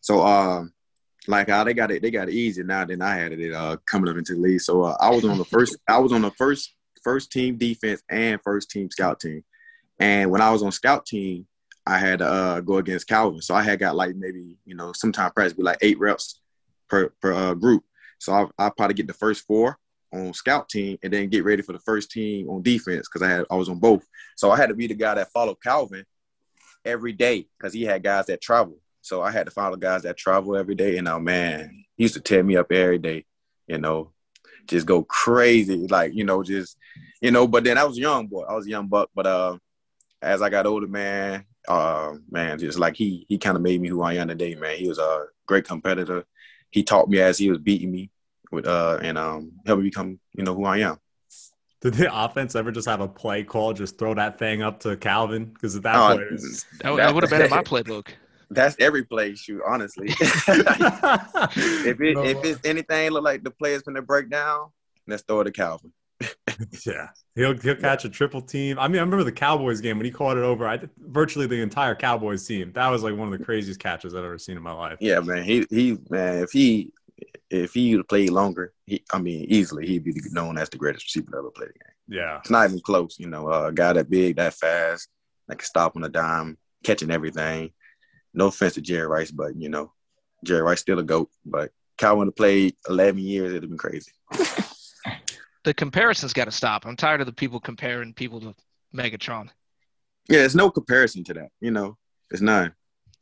So 0.00 0.24
um, 0.24 0.72
like 1.26 1.48
uh, 1.48 1.64
they 1.64 1.74
got 1.74 1.90
it, 1.90 2.02
they 2.02 2.12
got 2.12 2.28
it 2.28 2.34
easy 2.34 2.62
now 2.62 2.84
than 2.84 3.02
I 3.02 3.16
had 3.16 3.32
it 3.32 3.52
uh, 3.52 3.76
coming 3.84 4.08
up 4.08 4.16
into 4.16 4.36
the 4.36 4.40
league. 4.40 4.60
So 4.60 4.82
uh, 4.82 4.96
I 5.00 5.10
was 5.10 5.24
on 5.24 5.38
the 5.38 5.44
first, 5.44 5.76
I 5.88 5.98
was 5.98 6.12
on 6.12 6.22
the 6.22 6.30
first 6.32 6.72
first 7.02 7.32
team 7.32 7.56
defense 7.56 8.00
and 8.08 8.40
first 8.42 8.70
team 8.70 8.88
scout 8.92 9.18
team. 9.18 9.42
And 9.98 10.30
when 10.30 10.40
I 10.40 10.50
was 10.52 10.62
on 10.62 10.70
scout 10.70 11.04
team, 11.04 11.46
I 11.84 11.98
had 11.98 12.20
to 12.20 12.26
uh, 12.26 12.60
go 12.60 12.78
against 12.78 13.08
Calvin. 13.08 13.42
So 13.42 13.56
I 13.56 13.62
had 13.62 13.80
got 13.80 13.96
like 13.96 14.14
maybe 14.14 14.56
you 14.64 14.76
know 14.76 14.92
sometimes 14.92 15.32
practice 15.34 15.56
be 15.56 15.64
like 15.64 15.78
eight 15.82 15.98
reps 15.98 16.40
per 16.94 17.08
per 17.20 17.32
uh, 17.32 17.54
group. 17.54 17.84
So 18.18 18.32
I 18.32 18.66
I 18.66 18.70
probably 18.70 18.94
get 18.94 19.06
the 19.06 19.14
first 19.14 19.46
four 19.46 19.78
on 20.12 20.32
scout 20.32 20.68
team 20.68 20.96
and 21.02 21.12
then 21.12 21.28
get 21.28 21.44
ready 21.44 21.62
for 21.62 21.72
the 21.72 21.80
first 21.80 22.10
team 22.10 22.48
on 22.48 22.62
defense 22.62 23.08
because 23.08 23.22
I 23.22 23.30
had 23.30 23.44
I 23.50 23.56
was 23.56 23.68
on 23.68 23.78
both. 23.78 24.06
So 24.36 24.50
I 24.50 24.56
had 24.56 24.68
to 24.68 24.74
be 24.74 24.86
the 24.86 24.94
guy 24.94 25.14
that 25.14 25.32
followed 25.32 25.60
Calvin 25.62 26.04
every 26.84 27.12
day 27.12 27.48
because 27.58 27.72
he 27.72 27.82
had 27.82 28.02
guys 28.02 28.26
that 28.26 28.40
travel. 28.40 28.78
So 29.00 29.22
I 29.22 29.32
had 29.32 29.46
to 29.46 29.52
follow 29.52 29.76
guys 29.76 30.02
that 30.02 30.16
travel 30.16 30.56
every 30.56 30.74
day. 30.74 30.96
And 30.96 31.06
now, 31.06 31.18
man, 31.18 31.84
he 31.96 32.04
used 32.04 32.14
to 32.14 32.20
tear 32.20 32.42
me 32.42 32.56
up 32.56 32.70
every 32.70 32.98
day. 32.98 33.24
You 33.66 33.78
know, 33.78 34.12
just 34.66 34.86
go 34.86 35.02
crazy, 35.02 35.86
like 35.88 36.14
you 36.14 36.24
know, 36.24 36.42
just 36.42 36.76
you 37.20 37.30
know. 37.30 37.46
But 37.48 37.64
then 37.64 37.76
I 37.76 37.84
was 37.84 37.98
young 37.98 38.28
boy. 38.28 38.44
I 38.44 38.54
was 38.54 38.66
young 38.66 38.86
buck. 38.86 39.10
But 39.14 39.26
uh, 39.26 39.58
as 40.22 40.42
I 40.42 40.48
got 40.48 40.66
older, 40.66 40.86
man, 40.86 41.44
uh, 41.66 42.14
man, 42.30 42.58
just 42.58 42.78
like 42.78 42.94
he 42.96 43.26
he 43.28 43.38
kind 43.38 43.56
of 43.56 43.62
made 43.62 43.80
me 43.80 43.88
who 43.88 44.02
I 44.02 44.14
am 44.14 44.28
today, 44.28 44.54
man. 44.54 44.76
He 44.76 44.88
was 44.88 44.98
a 44.98 45.26
great 45.46 45.64
competitor. 45.64 46.24
He 46.74 46.82
taught 46.82 47.08
me 47.08 47.20
as 47.20 47.38
he 47.38 47.48
was 47.48 47.58
beating 47.58 47.92
me 47.92 48.10
with 48.50 48.66
uh 48.66 48.98
and 49.00 49.16
um 49.16 49.52
helped 49.64 49.80
me 49.80 49.90
become 49.90 50.18
you 50.32 50.42
know 50.42 50.56
who 50.56 50.64
I 50.64 50.78
am. 50.78 50.98
Did 51.80 51.94
the 51.94 52.12
offense 52.12 52.56
ever 52.56 52.72
just 52.72 52.88
have 52.88 53.00
a 53.00 53.06
play 53.06 53.44
call, 53.44 53.74
just 53.74 53.96
throw 53.96 54.12
that 54.14 54.40
thing 54.40 54.60
up 54.60 54.80
to 54.80 54.96
Calvin? 54.96 55.44
Because 55.44 55.76
at 55.76 55.84
that 55.84 55.94
oh, 55.94 56.16
point, 56.16 56.32
was, 56.32 56.66
that, 56.80 56.92
that 56.96 57.14
would 57.14 57.22
have 57.22 57.30
been 57.30 57.42
in 57.42 57.50
my 57.50 57.62
playbook. 57.62 58.08
That's 58.50 58.74
every 58.80 59.04
play 59.04 59.36
shoot, 59.36 59.62
honestly. 59.64 60.08
if 60.18 62.00
it 62.00 62.14
no. 62.16 62.24
if 62.24 62.44
it's 62.44 62.60
anything 62.64 63.12
look 63.12 63.22
like 63.22 63.44
the 63.44 63.52
players 63.52 63.82
gonna 63.82 64.02
break 64.02 64.30
down, 64.30 64.70
let's 65.06 65.22
throw 65.22 65.42
it 65.42 65.44
to 65.44 65.52
Calvin. 65.52 65.92
yeah, 66.86 67.08
he'll 67.34 67.56
he'll 67.58 67.76
catch 67.76 68.04
a 68.04 68.08
triple 68.08 68.40
team. 68.40 68.78
I 68.78 68.88
mean, 68.88 68.98
I 68.98 69.00
remember 69.00 69.24
the 69.24 69.32
Cowboys 69.32 69.80
game 69.80 69.98
when 69.98 70.04
he 70.04 70.10
caught 70.10 70.36
it 70.36 70.44
over. 70.44 70.66
I 70.66 70.80
virtually 70.98 71.46
the 71.46 71.60
entire 71.60 71.94
Cowboys 71.94 72.46
team. 72.46 72.72
That 72.72 72.88
was 72.88 73.02
like 73.02 73.16
one 73.16 73.32
of 73.32 73.38
the 73.38 73.44
craziest 73.44 73.80
catches 73.80 74.14
I've 74.14 74.24
ever 74.24 74.38
seen 74.38 74.56
in 74.56 74.62
my 74.62 74.72
life. 74.72 74.98
Yeah, 75.00 75.20
man. 75.20 75.44
He 75.44 75.66
he 75.70 75.98
man. 76.08 76.42
If 76.42 76.52
he 76.52 76.92
if 77.50 77.74
he 77.74 78.00
played 78.04 78.30
longer, 78.30 78.72
he 78.86 79.04
I 79.12 79.18
mean 79.18 79.46
easily 79.48 79.86
he'd 79.86 80.04
be 80.04 80.14
known 80.30 80.58
as 80.58 80.68
the 80.68 80.78
greatest 80.78 81.06
receiver 81.06 81.32
to 81.32 81.38
ever 81.38 81.50
play 81.50 81.66
the 81.66 81.72
game. 81.72 81.94
Yeah, 82.06 82.38
it's 82.38 82.50
not 82.50 82.68
even 82.68 82.80
close. 82.80 83.16
You 83.18 83.28
know, 83.28 83.50
uh, 83.50 83.68
a 83.68 83.72
guy 83.72 83.92
that 83.94 84.10
big, 84.10 84.36
that 84.36 84.54
fast, 84.54 85.08
that 85.48 85.58
can 85.58 85.66
stop 85.66 85.96
on 85.96 86.04
a 86.04 86.08
dime, 86.08 86.58
catching 86.84 87.10
everything. 87.10 87.72
No 88.32 88.46
offense 88.46 88.74
to 88.74 88.80
Jerry 88.80 89.06
Rice, 89.06 89.30
but 89.30 89.56
you 89.56 89.68
know, 89.68 89.92
Jerry 90.44 90.62
Rice 90.62 90.80
still 90.80 90.98
a 90.98 91.02
goat. 91.02 91.30
But 91.44 91.72
Calvin 91.96 92.32
played 92.32 92.74
11 92.88 93.18
years, 93.20 93.50
it'd 93.50 93.62
have 93.62 93.70
been 93.70 93.78
crazy. 93.78 94.12
the 95.64 95.74
comparison's 95.74 96.32
got 96.32 96.44
to 96.44 96.52
stop. 96.52 96.86
I'm 96.86 96.96
tired 96.96 97.20
of 97.20 97.26
the 97.26 97.32
people 97.32 97.58
comparing 97.58 98.12
people 98.12 98.40
to 98.40 98.54
Megatron. 98.94 99.48
Yeah, 100.28 100.38
there's 100.38 100.54
no 100.54 100.70
comparison 100.70 101.24
to 101.24 101.34
that. 101.34 101.48
You 101.60 101.70
know, 101.70 101.96
it's 102.30 102.40
none. 102.40 102.74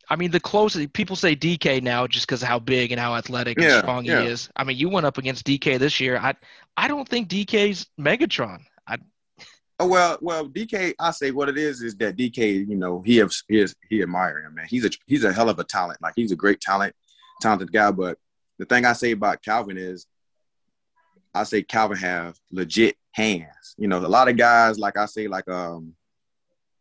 I 0.08 0.16
mean, 0.16 0.30
the 0.30 0.40
closest 0.40 0.92
people 0.92 1.16
say 1.16 1.34
DK 1.34 1.82
now 1.82 2.06
just 2.06 2.26
because 2.26 2.42
of 2.42 2.48
how 2.48 2.58
big 2.58 2.92
and 2.92 3.00
how 3.00 3.14
athletic 3.14 3.58
yeah, 3.58 3.74
and 3.74 3.78
strong 3.78 4.04
yeah. 4.04 4.20
he 4.20 4.28
is. 4.28 4.50
I 4.56 4.64
mean, 4.64 4.76
you 4.76 4.88
went 4.88 5.06
up 5.06 5.16
against 5.16 5.46
DK 5.46 5.78
this 5.78 6.00
year. 6.00 6.18
I 6.18 6.34
I 6.76 6.88
don't 6.88 7.08
think 7.08 7.28
DK's 7.28 7.86
Megatron. 7.98 8.60
I. 8.86 8.98
Oh 9.78 9.86
well, 9.86 10.18
well, 10.20 10.48
DK. 10.48 10.94
I 10.98 11.12
say 11.12 11.30
what 11.30 11.48
it 11.48 11.56
is 11.56 11.82
is 11.82 11.94
that 11.96 12.16
DK. 12.16 12.68
You 12.68 12.76
know, 12.76 13.00
he 13.00 13.16
has, 13.18 13.42
he 13.48 13.60
is 13.60 13.74
he 13.88 14.02
admire 14.02 14.40
him, 14.40 14.54
man. 14.54 14.66
He's 14.68 14.84
a 14.84 14.90
he's 15.06 15.24
a 15.24 15.32
hell 15.32 15.48
of 15.48 15.58
a 15.58 15.64
talent. 15.64 16.02
Like 16.02 16.14
he's 16.16 16.32
a 16.32 16.36
great 16.36 16.60
talent, 16.60 16.94
talented 17.40 17.72
guy. 17.72 17.90
But 17.92 18.18
the 18.58 18.66
thing 18.66 18.84
I 18.84 18.92
say 18.92 19.12
about 19.12 19.42
Calvin 19.42 19.78
is 19.78 20.06
I 21.34 21.44
say 21.44 21.62
Calvin 21.62 21.98
have 21.98 22.38
legit 22.50 22.96
hands. 23.12 23.74
You 23.78 23.88
know, 23.88 23.98
a 23.98 24.06
lot 24.06 24.28
of 24.28 24.36
guys, 24.36 24.78
like 24.78 24.96
I 24.96 25.06
say, 25.06 25.28
like 25.28 25.48
um, 25.48 25.94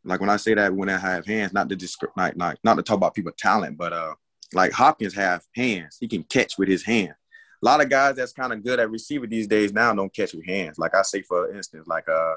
like 0.03 0.19
when 0.19 0.29
I 0.29 0.37
say 0.37 0.53
that 0.53 0.73
when 0.73 0.89
I 0.89 0.97
have 0.97 1.25
hands, 1.25 1.53
not 1.53 1.69
to 1.69 1.75
just 1.75 2.03
like, 2.17 2.35
like 2.35 2.57
not 2.63 2.75
to 2.75 2.83
talk 2.83 2.97
about 2.97 3.13
people 3.13 3.31
talent, 3.37 3.77
but 3.77 3.93
uh, 3.93 4.15
like 4.53 4.71
Hopkins 4.71 5.13
have 5.15 5.43
hands. 5.55 5.97
He 5.99 6.07
can 6.07 6.23
catch 6.23 6.57
with 6.57 6.67
his 6.67 6.83
hand. 6.83 7.13
A 7.61 7.65
lot 7.65 7.81
of 7.81 7.89
guys 7.89 8.15
that's 8.15 8.33
kind 8.33 8.51
of 8.51 8.63
good 8.63 8.79
at 8.79 8.89
receiver 8.89 9.27
these 9.27 9.47
days 9.47 9.71
now 9.71 9.93
don't 9.93 10.13
catch 10.13 10.33
with 10.33 10.45
hands. 10.45 10.79
Like 10.79 10.95
I 10.95 11.03
say, 11.03 11.21
for 11.21 11.55
instance, 11.55 11.87
like 11.87 12.09
uh, 12.09 12.35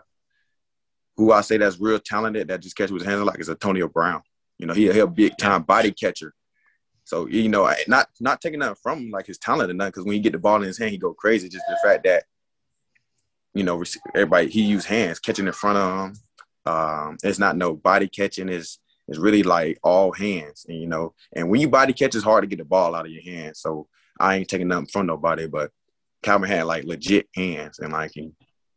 who 1.16 1.32
I 1.32 1.40
say 1.40 1.56
that's 1.56 1.80
real 1.80 1.98
talented 1.98 2.48
that 2.48 2.60
just 2.60 2.76
catch 2.76 2.90
with 2.90 3.02
his 3.02 3.10
hands, 3.10 3.24
like 3.24 3.40
is 3.40 3.48
Antonio 3.48 3.88
Brown. 3.88 4.22
You 4.58 4.66
know, 4.66 4.74
he 4.74 4.92
he 4.92 4.98
a 4.98 5.06
big 5.06 5.36
time 5.38 5.62
body 5.62 5.92
catcher. 5.92 6.34
So 7.04 7.26
you 7.26 7.48
know, 7.48 7.70
not 7.86 8.08
not 8.20 8.40
taking 8.40 8.60
that 8.60 8.78
from 8.78 8.98
him, 8.98 9.10
like 9.10 9.26
his 9.26 9.38
talent 9.38 9.70
or 9.70 9.74
nothing, 9.74 9.90
because 9.90 10.04
when 10.04 10.14
he 10.14 10.20
get 10.20 10.32
the 10.32 10.38
ball 10.38 10.56
in 10.56 10.62
his 10.62 10.78
hand, 10.78 10.90
he 10.90 10.98
go 10.98 11.12
crazy. 11.12 11.48
Just 11.48 11.64
the 11.68 11.78
fact 11.86 12.04
that 12.04 12.24
you 13.52 13.62
know 13.62 13.82
everybody 14.14 14.48
he 14.48 14.62
use 14.62 14.86
hands 14.86 15.20
catching 15.20 15.46
in 15.46 15.52
front 15.52 15.78
of 15.78 16.06
him. 16.06 16.16
Um, 16.66 17.18
it's 17.22 17.38
not 17.38 17.56
no 17.56 17.74
body 17.74 18.08
catching. 18.08 18.48
is 18.48 18.78
it's 19.06 19.18
really 19.18 19.42
like 19.42 19.78
all 19.82 20.12
hands, 20.12 20.64
and 20.66 20.80
you 20.80 20.86
know, 20.86 21.14
and 21.34 21.50
when 21.50 21.60
you 21.60 21.68
body 21.68 21.92
catch, 21.92 22.14
it's 22.14 22.24
hard 22.24 22.42
to 22.42 22.48
get 22.48 22.58
the 22.58 22.64
ball 22.64 22.94
out 22.94 23.04
of 23.04 23.12
your 23.12 23.22
hands. 23.22 23.60
So 23.60 23.86
I 24.18 24.36
ain't 24.36 24.48
taking 24.48 24.68
nothing 24.68 24.86
from 24.86 25.06
nobody, 25.06 25.46
but 25.46 25.70
Calvin 26.22 26.48
had 26.48 26.64
like 26.64 26.84
legit 26.84 27.28
hands, 27.34 27.80
and 27.80 27.92
like 27.92 28.12
he 28.14 28.32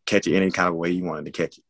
catch 0.05 0.27
it 0.27 0.35
any 0.35 0.51
kind 0.51 0.67
of 0.67 0.75
way 0.75 0.91
you 0.91 1.05
wanted 1.05 1.25
to 1.25 1.31
catch 1.31 1.57
it. 1.57 1.63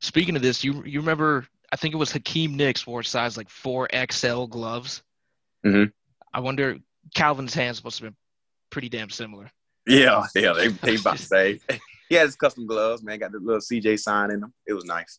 Speaking 0.00 0.34
of 0.34 0.42
this, 0.42 0.64
you 0.64 0.82
you 0.84 0.98
remember 0.98 1.46
I 1.72 1.76
think 1.76 1.94
it 1.94 1.98
was 1.98 2.12
Hakeem 2.12 2.56
Nicks 2.56 2.86
wore 2.86 3.02
size 3.02 3.36
like 3.36 3.48
four 3.48 3.88
XL 4.10 4.46
gloves. 4.46 5.02
Mm-hmm. 5.64 5.90
I 6.32 6.40
wonder 6.40 6.78
Calvin's 7.14 7.54
hands 7.54 7.82
must 7.84 8.00
have 8.00 8.10
been 8.10 8.16
pretty 8.70 8.88
damn 8.88 9.10
similar. 9.10 9.50
Yeah, 9.86 10.24
yeah, 10.34 10.52
they 10.52 10.68
they 10.68 10.96
about 10.96 11.16
to 11.18 11.22
say 11.22 11.60
he 12.08 12.14
had 12.14 12.26
his 12.26 12.36
custom 12.36 12.66
gloves, 12.66 13.02
man. 13.02 13.18
Got 13.18 13.32
the 13.32 13.38
little 13.38 13.60
CJ 13.60 13.98
sign 13.98 14.30
in 14.30 14.40
them. 14.40 14.52
It 14.66 14.72
was 14.72 14.84
nice. 14.84 15.18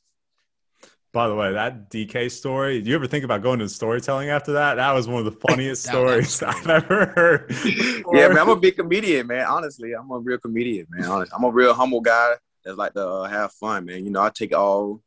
By 1.13 1.27
the 1.27 1.35
way, 1.35 1.51
that 1.51 1.91
DK 1.91 2.31
story, 2.31 2.81
do 2.81 2.89
you 2.89 2.95
ever 2.95 3.05
think 3.05 3.25
about 3.25 3.41
going 3.41 3.59
to 3.59 3.67
storytelling 3.67 4.29
after 4.29 4.53
that? 4.53 4.75
That 4.75 4.93
was 4.93 5.09
one 5.09 5.25
of 5.25 5.25
the 5.25 5.39
funniest 5.49 5.83
stories 5.83 6.41
I've 6.47 6.69
ever 6.69 7.07
heard. 7.07 7.53
yeah, 8.13 8.29
man, 8.29 8.37
I'm 8.37 8.49
a 8.49 8.55
big 8.55 8.77
comedian, 8.77 9.27
man. 9.27 9.45
Honestly, 9.45 9.91
I'm 9.91 10.09
a 10.09 10.19
real 10.19 10.37
comedian, 10.37 10.87
man. 10.89 11.09
Honestly, 11.09 11.33
I'm 11.35 11.43
a 11.43 11.51
real 11.51 11.73
humble 11.73 11.99
guy 11.99 12.35
that's 12.63 12.77
like 12.77 12.93
to 12.93 13.05
uh, 13.05 13.23
have 13.27 13.51
fun, 13.53 13.85
man. 13.85 14.05
You 14.05 14.11
know, 14.11 14.21
I 14.21 14.29
take 14.29 14.51
it 14.51 14.55
all 14.55 15.01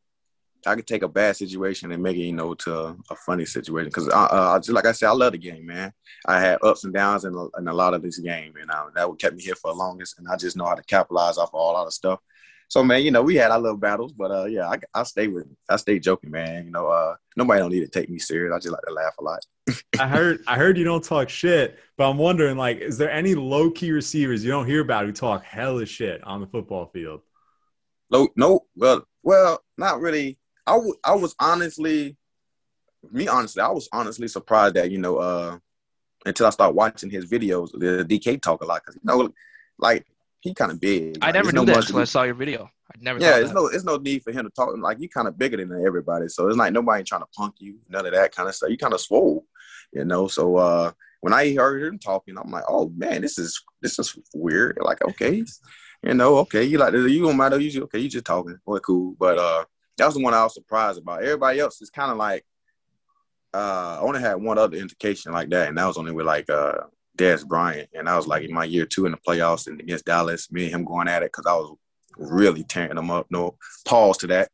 I 0.67 0.75
could 0.75 0.87
take 0.87 1.03
a 1.03 1.09
bad 1.09 1.37
situation 1.37 1.93
and 1.93 2.03
make 2.03 2.17
it, 2.17 2.21
you 2.21 2.33
know, 2.33 2.55
to 2.55 2.97
a 3.11 3.17
funny 3.17 3.45
situation. 3.45 3.89
Because 3.89 4.09
I, 4.09 4.25
uh, 4.25 4.59
just 4.59 4.71
like 4.71 4.87
I 4.87 4.93
said, 4.93 5.09
I 5.09 5.13
love 5.13 5.33
the 5.33 5.39
game, 5.39 5.67
man. 5.67 5.93
I 6.27 6.41
had 6.41 6.59
ups 6.63 6.85
and 6.85 6.95
downs 6.95 7.25
in 7.25 7.35
a, 7.35 7.59
in 7.59 7.69
a 7.69 7.73
lot 7.75 7.95
of 7.95 8.03
this 8.03 8.19
game, 8.19 8.55
and 8.61 8.71
uh, 8.71 8.87
that 8.95 9.09
would 9.09 9.19
kept 9.19 9.37
me 9.37 9.43
here 9.43 9.55
for 9.55 9.73
the 9.73 9.79
longest. 9.79 10.19
And 10.19 10.27
I 10.29 10.37
just 10.37 10.57
know 10.57 10.67
how 10.67 10.75
to 10.75 10.83
capitalize 10.85 11.39
off 11.39 11.51
of 11.51 11.55
all 11.55 11.77
of 11.77 11.87
the 11.87 11.93
stuff. 11.93 12.21
So 12.69 12.83
man, 12.83 13.03
you 13.03 13.11
know, 13.11 13.23
we 13.23 13.37
had 13.37 13.51
our 13.51 13.61
little 13.61 13.77
battles, 13.77 14.13
but 14.13 14.31
uh, 14.31 14.47
yeah, 14.47 14.69
I, 14.69 14.79
I 14.95 15.03
stay 15.05 15.29
with, 15.29 15.47
I 15.69 15.77
stay 15.77 15.99
joking, 15.99 16.31
man. 16.31 16.65
You 16.65 16.73
know, 16.73 16.89
uh, 16.89 17.15
nobody 17.37 17.61
don't 17.61 17.71
need 17.71 17.81
to 17.81 17.89
take 17.89 18.09
me 18.09 18.19
serious. 18.19 18.53
I 18.53 18.59
just 18.59 18.73
like 18.73 18.83
to 18.87 18.93
laugh 18.93 19.15
a 19.19 19.23
lot. 19.23 19.47
I 20.01 20.09
heard, 20.09 20.43
I 20.47 20.57
heard 20.57 20.79
you 20.79 20.85
don't 20.85 21.05
talk 21.05 21.29
shit, 21.29 21.79
but 21.97 22.09
I'm 22.09 22.19
wondering, 22.19 22.57
like, 22.57 22.79
is 22.79 22.99
there 22.99 23.11
any 23.11 23.35
low 23.35 23.71
key 23.71 23.93
receivers 23.93 24.45
you 24.45 24.51
don't 24.51 24.67
hear 24.67 24.81
about 24.81 25.05
who 25.05 25.13
talk 25.13 25.45
hella 25.45 25.87
shit 25.87 26.25
on 26.25 26.41
the 26.41 26.47
football 26.47 26.87
field? 26.87 27.21
Low, 28.11 28.29
no, 28.37 28.67
well, 28.77 29.07
well, 29.23 29.63
not 29.79 30.01
really. 30.01 30.39
I, 30.67 30.73
w- 30.73 30.97
I 31.05 31.15
was 31.15 31.35
honestly, 31.39 32.17
me 33.11 33.29
honestly, 33.29 33.63
I 33.63 33.69
was 33.69 33.89
honestly 33.93 34.29
surprised 34.29 34.75
that 34.75 34.91
you 34.91 34.99
know, 34.99 35.19
uh, 35.19 35.59
until 36.27 36.47
I 36.47 36.51
started 36.51 36.75
watching 36.75 37.11
his 37.11 37.27
videos, 37.27 37.71
the 37.73 38.05
DK 38.05 38.41
talk 38.41 38.63
a 38.63 38.67
lot 38.67 38.83
because 38.83 38.97
you 38.97 39.03
know, 39.05 39.29
like 39.79 40.07
he 40.41 40.55
kind 40.55 40.71
of 40.71 40.81
big. 40.81 41.19
I 41.23 41.33
never 41.33 41.53
knew 41.53 41.61
no 41.61 41.65
that 41.67 41.77
until 41.79 42.01
I 42.01 42.05
saw 42.05 42.23
your 42.23 42.35
video. 42.35 42.65
I 42.65 42.99
never. 43.01 43.19
Yeah, 43.19 43.39
it's 43.39 43.53
no, 43.53 43.67
it's 43.67 43.85
no 43.85 43.97
need 43.97 44.23
for 44.23 44.33
him 44.33 44.45
to 44.45 44.51
talk. 44.51 44.75
Like 44.79 45.01
you 45.01 45.09
kind 45.09 45.29
of 45.29 45.39
bigger 45.39 45.57
than 45.57 45.85
everybody, 45.85 46.29
so 46.29 46.49
it's 46.49 46.57
like 46.57 46.73
nobody 46.73 47.03
trying 47.03 47.23
to 47.23 47.29
punk 47.37 47.55
you, 47.59 47.79
none 47.89 48.07
of 48.07 48.13
that 48.13 48.35
kind 48.35 48.49
of 48.49 48.55
stuff. 48.55 48.71
You 48.71 48.79
kind 48.79 48.95
of 48.95 49.01
swole, 49.01 49.47
you 49.93 50.05
know. 50.05 50.29
So 50.29 50.57
uh, 50.57 50.93
when 51.21 51.33
I 51.33 51.55
heard 51.55 51.83
him 51.83 51.99
talking, 51.99 52.37
I'm 52.39 52.51
like, 52.51 52.65
oh 52.69 52.91
man, 52.97 53.23
this 53.23 53.39
is 53.39 53.63
this 53.81 53.99
is 53.99 54.17
weird. 54.35 54.79
Like 54.81 55.03
okay, 55.03 55.43
you 56.03 56.15
know, 56.15 56.37
okay, 56.39 56.65
you 56.65 56.79
like 56.79 56.93
you 56.93 57.23
don't 57.23 57.37
matter. 57.37 57.59
You 57.59 57.85
okay, 57.85 58.01
you 58.01 58.09
just 58.09 58.27
talking, 58.27 58.59
boy, 58.67 58.79
cool. 58.81 59.17
But 59.19 59.39
uh, 59.39 59.65
that 59.97 60.07
was 60.07 60.15
the 60.15 60.23
one 60.23 60.35
I 60.35 60.43
was 60.43 60.55
surprised 60.55 60.99
about. 60.99 61.23
Everybody 61.23 61.61
else 61.61 61.81
is 61.81 61.91
kind 61.91 62.11
of 62.11 62.17
like. 62.17 62.45
Uh, 63.53 63.99
I 64.01 64.03
only 64.03 64.21
had 64.21 64.35
one 64.35 64.59
other 64.59 64.77
indication 64.77 65.31
like 65.33 65.49
that, 65.51 65.69
and 65.69 65.79
that 65.79 65.87
was 65.87 65.97
only 65.97 66.11
with 66.11 66.27
like 66.27 66.51
uh 66.51 66.79
Dez 67.17 67.47
Bryant, 67.47 67.89
and 67.95 68.09
I 68.09 68.17
was 68.17 68.27
like 68.27 68.43
in 68.43 68.53
my 68.53 68.65
year 68.65 68.85
two 68.85 69.07
in 69.07 69.13
the 69.13 69.19
playoffs 69.19 69.69
and 69.69 69.81
against 69.81 70.05
Dallas, 70.05 70.51
me 70.51 70.65
and 70.65 70.75
him 70.75 70.85
going 70.85 71.07
at 71.07 71.23
it 71.23 71.31
because 71.33 71.47
I 71.47 71.55
was 71.55 71.77
really 72.17 72.65
tearing 72.65 72.97
them 72.97 73.11
up. 73.11 73.27
No 73.31 73.57
pause 73.85 74.19
to 74.19 74.27
that. 74.29 74.51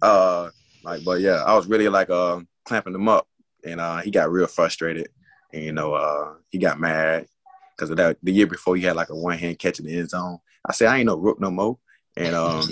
Uh, 0.00 0.50
like, 0.82 1.04
but 1.04 1.20
yeah, 1.20 1.44
I 1.44 1.54
was 1.54 1.66
really 1.66 1.88
like 1.88 2.10
uh 2.10 2.40
clamping 2.64 2.92
them 2.92 3.08
up, 3.08 3.28
and 3.64 3.80
uh, 3.80 3.98
he 3.98 4.10
got 4.10 4.32
real 4.32 4.48
frustrated, 4.48 5.08
and 5.52 5.64
you 5.64 5.72
know, 5.72 5.94
uh, 5.94 6.34
he 6.50 6.58
got 6.58 6.80
mad 6.80 7.26
because 7.76 7.90
of 7.90 7.96
that. 7.98 8.16
The 8.22 8.32
year 8.32 8.46
before, 8.46 8.76
he 8.76 8.82
had 8.82 8.96
like 8.96 9.10
a 9.10 9.16
one 9.16 9.38
hand 9.38 9.58
catch 9.58 9.78
in 9.78 9.86
the 9.86 9.96
end 9.96 10.10
zone. 10.10 10.38
I 10.66 10.72
said, 10.72 10.88
I 10.88 10.98
ain't 10.98 11.06
no 11.06 11.16
rook 11.16 11.40
no 11.40 11.50
more. 11.50 11.78
And 12.16 12.34
um, 12.34 12.62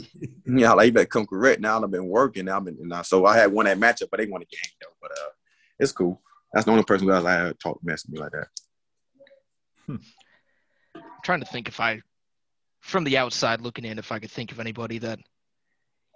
yeah, 0.46 0.72
like 0.72 0.86
you 0.86 0.92
better 0.92 1.06
come 1.06 1.26
correct 1.26 1.60
now. 1.60 1.82
I've 1.82 1.90
been 1.90 2.08
working. 2.08 2.48
I've 2.48 2.64
been 2.64 2.76
now, 2.80 3.02
so 3.02 3.26
I 3.26 3.36
had 3.36 3.52
won 3.52 3.66
that 3.66 3.78
matchup, 3.78 4.08
but 4.10 4.18
they 4.18 4.26
won 4.26 4.40
the 4.40 4.46
game 4.46 4.72
though. 4.80 4.94
But 5.00 5.12
uh, 5.12 5.30
it's 5.78 5.92
cool. 5.92 6.20
That's 6.52 6.66
the 6.66 6.72
only 6.72 6.84
person 6.84 7.06
who 7.06 7.14
I 7.14 7.32
had 7.32 7.60
talk 7.60 7.78
mess 7.82 8.02
to 8.02 8.10
me 8.10 8.18
like 8.18 8.32
that. 8.32 8.48
Hmm. 9.86 9.96
I'm 10.96 11.02
trying 11.22 11.40
to 11.40 11.46
think 11.46 11.68
if 11.68 11.80
I, 11.80 12.00
from 12.80 13.04
the 13.04 13.18
outside 13.18 13.60
looking 13.60 13.84
in, 13.84 13.98
if 13.98 14.10
I 14.10 14.18
could 14.18 14.30
think 14.30 14.52
of 14.52 14.60
anybody 14.60 14.98
that 14.98 15.20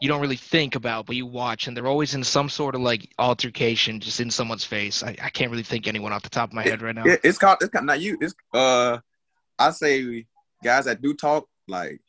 you 0.01 0.09
don't 0.09 0.21
really 0.21 0.37
think 0.37 0.75
about, 0.75 1.07
but 1.07 1.17
you 1.17 1.25
watch, 1.25 1.67
and 1.67 1.77
they're 1.77 1.87
always 1.87 2.15
in 2.15 2.25
some 2.25 2.49
sort 2.49 2.75
of 2.75 2.81
like 2.81 3.09
altercation, 3.19 4.01
just 4.01 4.21
in 4.21 4.31
someone's 4.31 4.65
face. 4.65 5.03
I, 5.03 5.17
I 5.23 5.31
can't 5.31 5.51
really 5.51 5.63
think 5.63 5.87
anyone 5.87 6.13
off 6.13 6.23
the 6.23 6.31
top 6.31 6.51
of 6.51 6.55
my 6.55 6.63
head 6.63 6.83
right 6.83 6.95
now. 6.95 7.05
It, 7.05 7.21
it's 7.23 7.39
called 7.39 7.59
it's 7.61 7.71
called, 7.71 7.87
not 7.87 8.01
you. 8.01 8.19
It's 8.21 8.35
uh, 8.53 8.99
I 9.59 9.71
say 9.71 10.27
guys 10.63 10.87
that 10.87 11.01
do 11.01 11.15
talk 11.15 11.49
like 11.69 12.01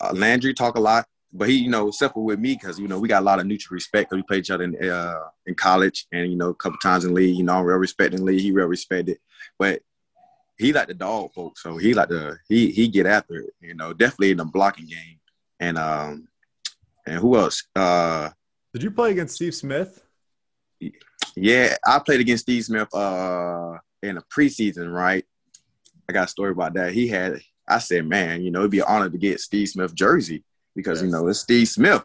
uh, 0.00 0.12
Landry 0.12 0.54
talk 0.54 0.76
a 0.76 0.80
lot 0.80 1.06
but 1.32 1.48
he, 1.48 1.56
you 1.56 1.70
know, 1.70 1.90
separate 1.90 2.22
with 2.22 2.38
me 2.38 2.54
because 2.54 2.78
you 2.78 2.88
know 2.88 2.98
we 2.98 3.08
got 3.08 3.22
a 3.22 3.24
lot 3.24 3.40
of 3.40 3.46
mutual 3.46 3.74
respect. 3.74 4.10
Cause 4.10 4.16
we 4.16 4.22
played 4.22 4.40
each 4.40 4.50
other 4.50 4.64
in 4.64 4.90
uh, 4.90 5.24
in 5.46 5.54
college, 5.54 6.06
and 6.12 6.30
you 6.30 6.36
know, 6.36 6.50
a 6.50 6.54
couple 6.54 6.78
times 6.78 7.04
in 7.04 7.14
league. 7.14 7.36
You 7.36 7.44
know, 7.44 7.54
I'm 7.54 7.64
real 7.64 7.76
respecting 7.76 8.24
league. 8.24 8.40
He 8.40 8.50
real 8.50 8.66
respected, 8.66 9.18
but 9.58 9.82
he 10.56 10.72
like 10.72 10.88
the 10.88 10.94
dog 10.94 11.32
folks, 11.34 11.62
so 11.62 11.76
he 11.76 11.94
like 11.94 12.08
the 12.08 12.38
he 12.48 12.70
he 12.70 12.88
get 12.88 13.06
after 13.06 13.36
it. 13.36 13.54
You 13.60 13.74
know, 13.74 13.92
definitely 13.92 14.32
in 14.32 14.38
the 14.38 14.44
blocking 14.44 14.86
game. 14.86 15.20
And 15.60 15.76
um, 15.76 16.28
and 17.06 17.18
who 17.18 17.36
else? 17.36 17.64
Uh, 17.76 18.30
did 18.72 18.82
you 18.82 18.90
play 18.90 19.10
against 19.10 19.34
Steve 19.34 19.54
Smith? 19.54 20.02
Yeah, 21.36 21.76
I 21.86 21.98
played 21.98 22.20
against 22.20 22.42
Steve 22.42 22.64
Smith 22.64 22.92
uh 22.94 23.74
in 24.02 24.14
the 24.14 24.22
preseason. 24.34 24.92
Right, 24.92 25.26
I 26.08 26.12
got 26.12 26.24
a 26.24 26.28
story 26.28 26.52
about 26.52 26.74
that. 26.74 26.92
He 26.92 27.08
had. 27.08 27.40
I 27.68 27.78
said, 27.78 28.06
man, 28.06 28.42
you 28.42 28.50
know, 28.50 28.60
it'd 28.60 28.70
be 28.70 28.80
an 28.80 28.86
honor 28.88 29.10
to 29.10 29.18
get 29.18 29.40
Steve 29.40 29.68
Smith 29.68 29.94
jersey 29.94 30.44
because 30.74 30.98
yes. 30.98 31.06
you 31.06 31.12
know 31.12 31.28
it's 31.28 31.40
Steve 31.40 31.68
Smith. 31.68 32.04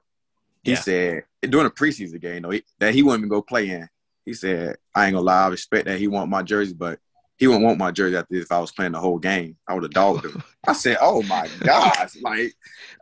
He 0.63 0.72
yeah. 0.72 0.79
said 0.79 1.24
during 1.41 1.67
a 1.67 1.72
preseason 1.72 2.22
game, 2.22 2.36
you 2.36 2.41
know, 2.41 2.50
he, 2.50 2.63
that 2.79 2.93
he 2.93 3.03
wouldn't 3.03 3.22
even 3.22 3.29
go 3.29 3.41
play 3.41 3.70
in. 3.70 3.88
He 4.25 4.34
said, 4.34 4.77
"I 4.96 5.05
ain't 5.05 5.13
gonna 5.13 5.25
lie, 5.25 5.46
I 5.46 5.48
respect 5.50 5.86
that 5.86 6.00
he 6.00 6.08
want 6.08 6.29
my 6.29 6.43
jersey, 6.43 6.74
but 6.74 7.00
he 7.38 7.48
wouldn't 7.48 7.65
want 7.65 7.77
my 7.77 7.91
jersey 7.91 8.15
after 8.15 8.36
if 8.36 8.51
I 8.51 8.60
was 8.60 8.72
playing 8.72 8.93
the 8.93 9.00
whole 9.00 9.20
game. 9.20 9.58
I 9.67 9.74
would 9.74 9.84
have 9.84 9.91
dogged 9.91 10.25
him." 10.25 10.41
I 10.67 10.74
said, 10.74 10.98
"Oh 11.01 11.22
my 11.24 11.50
gosh!" 11.60 12.15
Like 12.22 12.53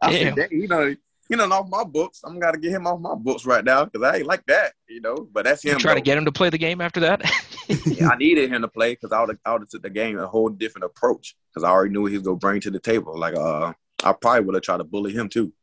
I 0.02 0.12
Damn. 0.12 0.36
said, 0.36 0.52
you 0.52 0.68
know, 0.68 0.96
you 1.30 1.38
know, 1.38 1.46
off 1.52 1.70
my 1.70 1.84
books. 1.84 2.22
I'm 2.26 2.40
gotta 2.40 2.58
get 2.58 2.72
him 2.72 2.88
off 2.88 3.00
my 3.00 3.16
books 3.16 3.46
right 3.46 3.64
now 3.64 3.86
because 3.86 4.06
I 4.06 4.18
ain't 4.18 4.26
like 4.26 4.46
that, 4.48 4.74
you 4.90 5.00
know. 5.00 5.28
But 5.32 5.46
that's 5.46 5.64
him. 5.64 5.74
You 5.74 5.80
try 5.80 5.94
though. 5.94 6.00
to 6.00 6.02
get 6.02 6.18
him 6.18 6.26
to 6.26 6.32
play 6.32 6.50
the 6.50 6.58
game 6.58 6.82
after 6.82 7.00
that. 7.02 7.22
yeah, 7.86 8.10
I 8.10 8.18
needed 8.18 8.52
him 8.52 8.64
to 8.64 8.68
play 8.68 8.94
because 8.94 9.12
I 9.12 9.24
would 9.24 9.38
I 9.46 9.54
would 9.54 9.62
have 9.62 9.70
took 9.70 9.84
the 9.84 9.90
game 9.90 10.18
a 10.18 10.28
whole 10.28 10.50
different 10.50 10.86
approach 10.86 11.36
because 11.54 11.64
I 11.64 11.70
already 11.70 11.92
knew 11.92 12.02
what 12.04 12.12
he 12.12 12.18
was 12.18 12.26
gonna 12.26 12.38
bring 12.38 12.62
to 12.62 12.72
the 12.72 12.80
table. 12.80 13.18
Like 13.18 13.36
uh, 13.36 13.74
I 14.04 14.14
probably 14.14 14.46
would 14.46 14.56
have 14.56 14.64
tried 14.64 14.78
to 14.78 14.84
bully 14.84 15.14
him 15.14 15.30
too. 15.30 15.54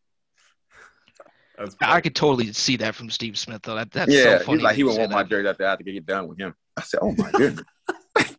I 1.81 2.01
could 2.01 2.15
totally 2.15 2.53
see 2.53 2.77
that 2.77 2.95
from 2.95 3.11
Steve 3.11 3.37
Smith 3.39 3.63
though. 3.63 3.75
That, 3.75 3.91
that's 3.91 4.13
yeah, 4.13 4.39
so 4.39 4.45
funny. 4.45 4.59
He's 4.59 4.65
like 4.65 4.77
he 4.77 4.85
won't 4.85 4.99
want 4.99 5.11
my 5.11 5.25
jersey 5.25 5.49
after 5.49 5.67
I 5.67 5.71
had 5.71 5.79
to 5.79 5.85
get 5.85 6.07
done 6.07 6.29
with 6.29 6.39
him. 6.39 6.55
I 6.77 6.83
said, 6.83 7.01
"Oh 7.03 7.13
my 7.17 7.31
goodness." 7.33 7.65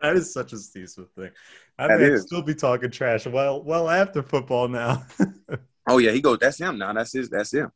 that 0.00 0.16
is 0.16 0.32
such 0.32 0.52
a 0.52 0.58
Steve 0.58 0.88
Smith 0.88 1.08
thing. 1.16 1.30
I 1.78 1.96
may 1.96 2.16
still 2.18 2.42
be 2.42 2.54
talking 2.54 2.90
trash 2.90 3.26
well 3.26 3.62
well 3.62 3.88
after 3.88 4.22
football 4.22 4.68
now. 4.68 5.04
oh 5.88 5.98
yeah, 5.98 6.12
he 6.12 6.20
goes. 6.20 6.38
That's 6.40 6.58
him 6.58 6.78
now. 6.78 6.92
That's 6.92 7.12
his. 7.12 7.28
That's 7.28 7.52
him. 7.52 7.72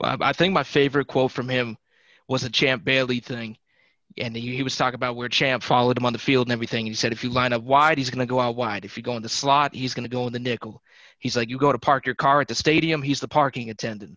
Well, 0.00 0.16
I 0.20 0.32
think 0.32 0.52
my 0.52 0.64
favorite 0.64 1.06
quote 1.06 1.30
from 1.30 1.48
him 1.48 1.76
was 2.28 2.44
a 2.44 2.50
Champ 2.50 2.84
Bailey 2.84 3.20
thing. 3.20 3.56
And 4.20 4.34
he, 4.36 4.56
he 4.56 4.62
was 4.62 4.76
talking 4.76 4.94
about 4.96 5.16
where 5.16 5.28
Champ 5.28 5.62
followed 5.62 5.96
him 5.96 6.06
on 6.06 6.12
the 6.12 6.18
field 6.18 6.46
and 6.46 6.52
everything. 6.52 6.80
And 6.80 6.88
he 6.88 6.94
said, 6.94 7.12
if 7.12 7.22
you 7.22 7.30
line 7.30 7.52
up 7.52 7.62
wide, 7.62 7.98
he's 7.98 8.10
going 8.10 8.26
to 8.26 8.30
go 8.30 8.40
out 8.40 8.56
wide. 8.56 8.84
If 8.84 8.96
you 8.96 9.02
go 9.02 9.16
in 9.16 9.22
the 9.22 9.28
slot, 9.28 9.74
he's 9.74 9.94
going 9.94 10.04
to 10.04 10.10
go 10.10 10.26
in 10.26 10.32
the 10.32 10.38
nickel. 10.38 10.82
He's 11.18 11.36
like, 11.36 11.48
you 11.48 11.58
go 11.58 11.72
to 11.72 11.78
park 11.78 12.06
your 12.06 12.14
car 12.14 12.40
at 12.40 12.48
the 12.48 12.54
stadium, 12.54 13.02
he's 13.02 13.20
the 13.20 13.28
parking 13.28 13.70
attendant. 13.70 14.16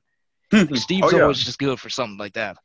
Steve's 0.74 1.13
oh, 1.13 1.17
yeah. 1.17 1.22
always 1.24 1.43
just 1.43 1.60
good 1.60 1.79
for 1.79 1.89
something 1.89 2.17
like 2.17 2.34
that. 2.34 2.58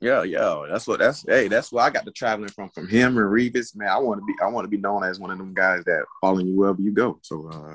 Yeah, 0.00 0.22
yeah, 0.22 0.64
that's 0.70 0.86
what 0.86 1.00
that's. 1.00 1.24
Hey, 1.26 1.48
that's 1.48 1.72
what 1.72 1.82
I 1.82 1.90
got 1.90 2.04
the 2.04 2.12
traveling 2.12 2.50
from 2.50 2.70
from 2.70 2.86
him 2.86 3.18
and 3.18 3.26
Revis. 3.26 3.74
Man, 3.74 3.88
I 3.88 3.98
want 3.98 4.20
to 4.20 4.24
be 4.24 4.34
I 4.40 4.46
want 4.46 4.64
to 4.64 4.68
be 4.68 4.76
known 4.76 5.02
as 5.02 5.18
one 5.18 5.32
of 5.32 5.38
them 5.38 5.52
guys 5.52 5.82
that 5.86 6.04
following 6.20 6.46
you 6.46 6.56
wherever 6.56 6.80
you 6.80 6.92
go. 6.92 7.18
So, 7.22 7.48
uh, 7.48 7.74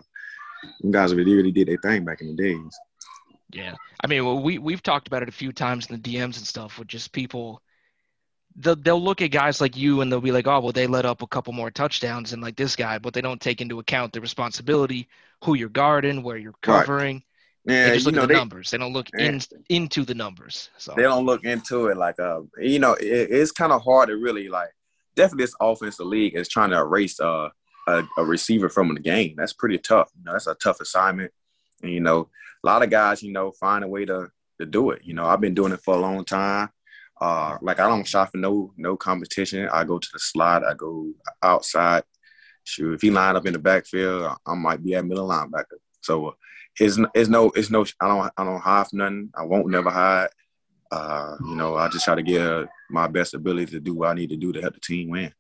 them 0.82 0.92
guys 0.92 1.14
really 1.14 1.36
really 1.36 1.52
did 1.52 1.68
their 1.68 1.78
thing 1.84 2.06
back 2.06 2.22
in 2.22 2.34
the 2.34 2.42
days. 2.42 2.80
Yeah, 3.52 3.76
I 4.02 4.08
mean, 4.08 4.24
well, 4.24 4.42
we 4.42 4.58
we've 4.58 4.82
talked 4.82 5.08
about 5.08 5.22
it 5.22 5.28
a 5.28 5.34
few 5.34 5.52
times 5.52 5.88
in 5.88 6.02
the 6.02 6.02
DMs 6.02 6.38
and 6.38 6.48
stuff 6.48 6.80
with 6.80 6.88
just 6.88 7.12
people 7.12 7.62
they'll, 8.56 8.76
they'll 8.76 9.02
look 9.02 9.22
at 9.22 9.32
guys 9.32 9.62
like 9.62 9.76
you 9.78 10.02
and 10.02 10.12
they'll 10.12 10.22
be 10.22 10.32
like, 10.32 10.48
oh, 10.48 10.60
well, 10.60 10.72
they 10.72 10.88
let 10.88 11.06
up 11.06 11.22
a 11.22 11.28
couple 11.28 11.54
more 11.54 11.72
touchdowns 11.72 12.32
than 12.32 12.42
like 12.42 12.56
this 12.56 12.76
guy, 12.76 12.98
but 12.98 13.14
they 13.14 13.22
don't 13.22 13.42
take 13.42 13.62
into 13.62 13.80
account 13.80 14.14
the 14.14 14.22
responsibility, 14.22 15.08
who 15.44 15.56
you're 15.56 15.70
guarding, 15.70 16.24
where 16.24 16.38
you're 16.38 16.56
covering. 16.62 17.16
Right. 17.16 17.24
Yeah, 17.66 17.88
they 17.88 17.94
just 17.94 18.06
look 18.06 18.14
you 18.14 18.18
know, 18.18 18.24
at 18.24 18.28
the 18.28 18.34
they, 18.34 18.40
numbers. 18.40 18.72
They 18.72 18.78
don't 18.78 18.94
look 18.94 19.08
yeah. 19.18 19.26
in, 19.26 19.42
into 19.70 20.04
the 20.04 20.14
numbers. 20.14 20.70
So 20.78 20.94
they 20.98 21.04
don't 21.04 21.26
look 21.26 21.46
into 21.46 21.88
it 21.88 21.98
like 21.98 22.20
uh, 22.20 22.42
you 22.58 22.80
know, 22.80 22.94
it, 22.96 23.06
it's 23.32 23.52
kind 23.52 23.72
of 23.72 23.82
hard 23.82 24.10
to 24.10 24.18
really 24.18 24.50
like. 24.50 24.70
Definitely, 25.16 25.46
this 25.46 25.56
offensive 25.62 26.06
league 26.06 26.36
is 26.36 26.50
trying 26.50 26.72
to 26.72 26.78
erase 26.78 27.22
uh, 27.22 27.50
a, 27.88 28.04
a 28.18 28.26
receiver 28.26 28.68
from 28.68 28.94
the 28.94 29.00
game. 29.00 29.36
That's 29.38 29.54
pretty 29.54 29.78
tough. 29.78 30.12
You 30.18 30.26
know, 30.26 30.34
that's 30.34 30.48
a 30.48 30.56
tough 30.56 30.82
assignment. 30.82 31.32
And 31.82 31.94
you 31.94 32.02
know, 32.02 32.30
a 32.64 32.68
lot 32.68 32.84
of 32.84 32.90
guys, 32.90 33.24
you 33.24 33.32
know, 33.32 33.52
find 33.52 33.86
a 33.86 33.88
way 33.88 34.04
to 34.06 34.30
to 34.60 34.66
do 34.66 34.92
it. 34.92 35.02
You 35.06 35.14
know, 35.14 35.26
I've 35.26 35.40
been 35.40 35.54
doing 35.54 35.72
it 35.72 35.80
for 35.80 35.96
a 35.96 36.00
long 36.00 36.26
time. 36.26 36.70
Uh, 37.24 37.58
like 37.62 37.80
I 37.80 37.88
don't 37.88 38.06
shop 38.06 38.32
for 38.32 38.38
no 38.38 38.74
no 38.76 38.98
competition. 38.98 39.70
I 39.72 39.86
go 39.86 39.98
to 39.98 40.10
the 40.12 40.20
slot. 40.20 40.66
I 40.66 40.74
go 40.74 41.14
outside. 41.42 42.04
Sure, 42.66 42.94
if 42.94 43.02
he 43.02 43.12
line 43.12 43.38
up 43.38 43.46
in 43.46 43.54
the 43.54 43.60
backfield, 43.60 44.36
I 44.46 44.54
might 44.56 44.84
be 44.84 44.94
at 44.96 45.06
middle 45.06 45.30
linebacker. 45.30 45.80
So 46.02 46.36
it's 46.78 47.00
it's 47.14 47.30
no 47.30 47.50
it's 47.56 47.70
no 47.70 47.86
I 48.02 48.08
don't 48.10 48.32
I 48.36 48.44
don't 48.44 48.60
hide 48.60 48.88
nothing. 48.92 49.30
I 49.38 49.44
won't 49.44 49.70
never 49.70 49.90
hide. 49.90 50.28
Uh, 50.92 51.38
you 51.48 51.56
know, 51.56 51.78
I 51.78 51.88
just 51.88 52.04
try 52.04 52.16
to 52.16 52.24
get 52.24 52.68
my 52.90 53.08
best 53.08 53.34
ability 53.34 53.72
to 53.72 53.80
do 53.80 53.94
what 53.94 54.10
I 54.10 54.16
need 54.16 54.30
to 54.32 54.36
do 54.36 54.52
to 54.52 54.60
help 54.62 54.74
the 54.74 54.82
team 54.82 55.10
win. 55.10 55.34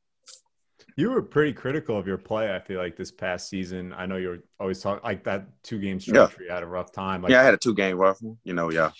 You 0.96 1.12
were 1.12 1.22
pretty 1.22 1.52
critical 1.52 1.98
of 1.98 2.08
your 2.08 2.18
play. 2.18 2.56
I 2.56 2.60
feel 2.60 2.80
like 2.80 2.96
this 2.96 3.12
past 3.12 3.50
season. 3.50 3.94
I 3.94 4.06
know 4.06 4.16
you 4.16 4.32
are 4.32 4.40
always 4.58 4.80
talking 4.80 5.04
like 5.04 5.26
that 5.26 5.48
two 5.64 5.80
game 5.82 6.00
stretch. 6.00 6.32
Yeah. 6.40 6.46
You 6.46 6.50
had 6.50 6.64
a 6.64 6.68
rough 6.68 6.94
time. 6.94 7.24
Like, 7.24 7.32
yeah, 7.32 7.42
I 7.42 7.44
had 7.44 7.54
a 7.54 7.58
two 7.58 7.76
game 7.76 7.98
rough. 7.98 8.22
You 8.46 8.54
know, 8.54 8.72
yeah. 8.72 8.92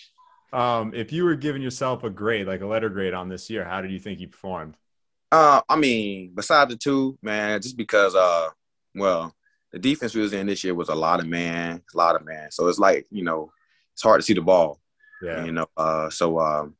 Um, 0.54 0.92
if 0.94 1.12
you 1.12 1.24
were 1.24 1.34
giving 1.34 1.62
yourself 1.62 2.04
a 2.04 2.10
grade, 2.10 2.46
like 2.46 2.60
a 2.60 2.66
letter 2.66 2.88
grade 2.88 3.12
on 3.12 3.28
this 3.28 3.50
year, 3.50 3.64
how 3.64 3.80
did 3.82 3.90
you 3.90 3.98
think 3.98 4.20
you 4.20 4.28
performed? 4.28 4.76
Uh, 5.32 5.60
I 5.68 5.74
mean, 5.74 6.30
besides 6.32 6.70
the 6.70 6.76
two, 6.76 7.18
man, 7.20 7.60
just 7.60 7.76
because, 7.76 8.14
uh, 8.14 8.50
well, 8.94 9.34
the 9.72 9.80
defense 9.80 10.14
we 10.14 10.20
was 10.20 10.32
in 10.32 10.46
this 10.46 10.62
year 10.62 10.72
was 10.72 10.90
a 10.90 10.94
lot 10.94 11.18
of 11.18 11.26
man, 11.26 11.82
a 11.92 11.96
lot 11.96 12.14
of 12.14 12.24
man. 12.24 12.52
So 12.52 12.68
it's 12.68 12.78
like, 12.78 13.06
you 13.10 13.24
know, 13.24 13.50
it's 13.92 14.02
hard 14.02 14.20
to 14.20 14.24
see 14.24 14.34
the 14.34 14.42
ball. 14.42 14.78
Yeah. 15.20 15.44
You 15.44 15.50
know, 15.50 15.66
uh, 15.76 16.08
so 16.10 16.38
um, 16.38 16.76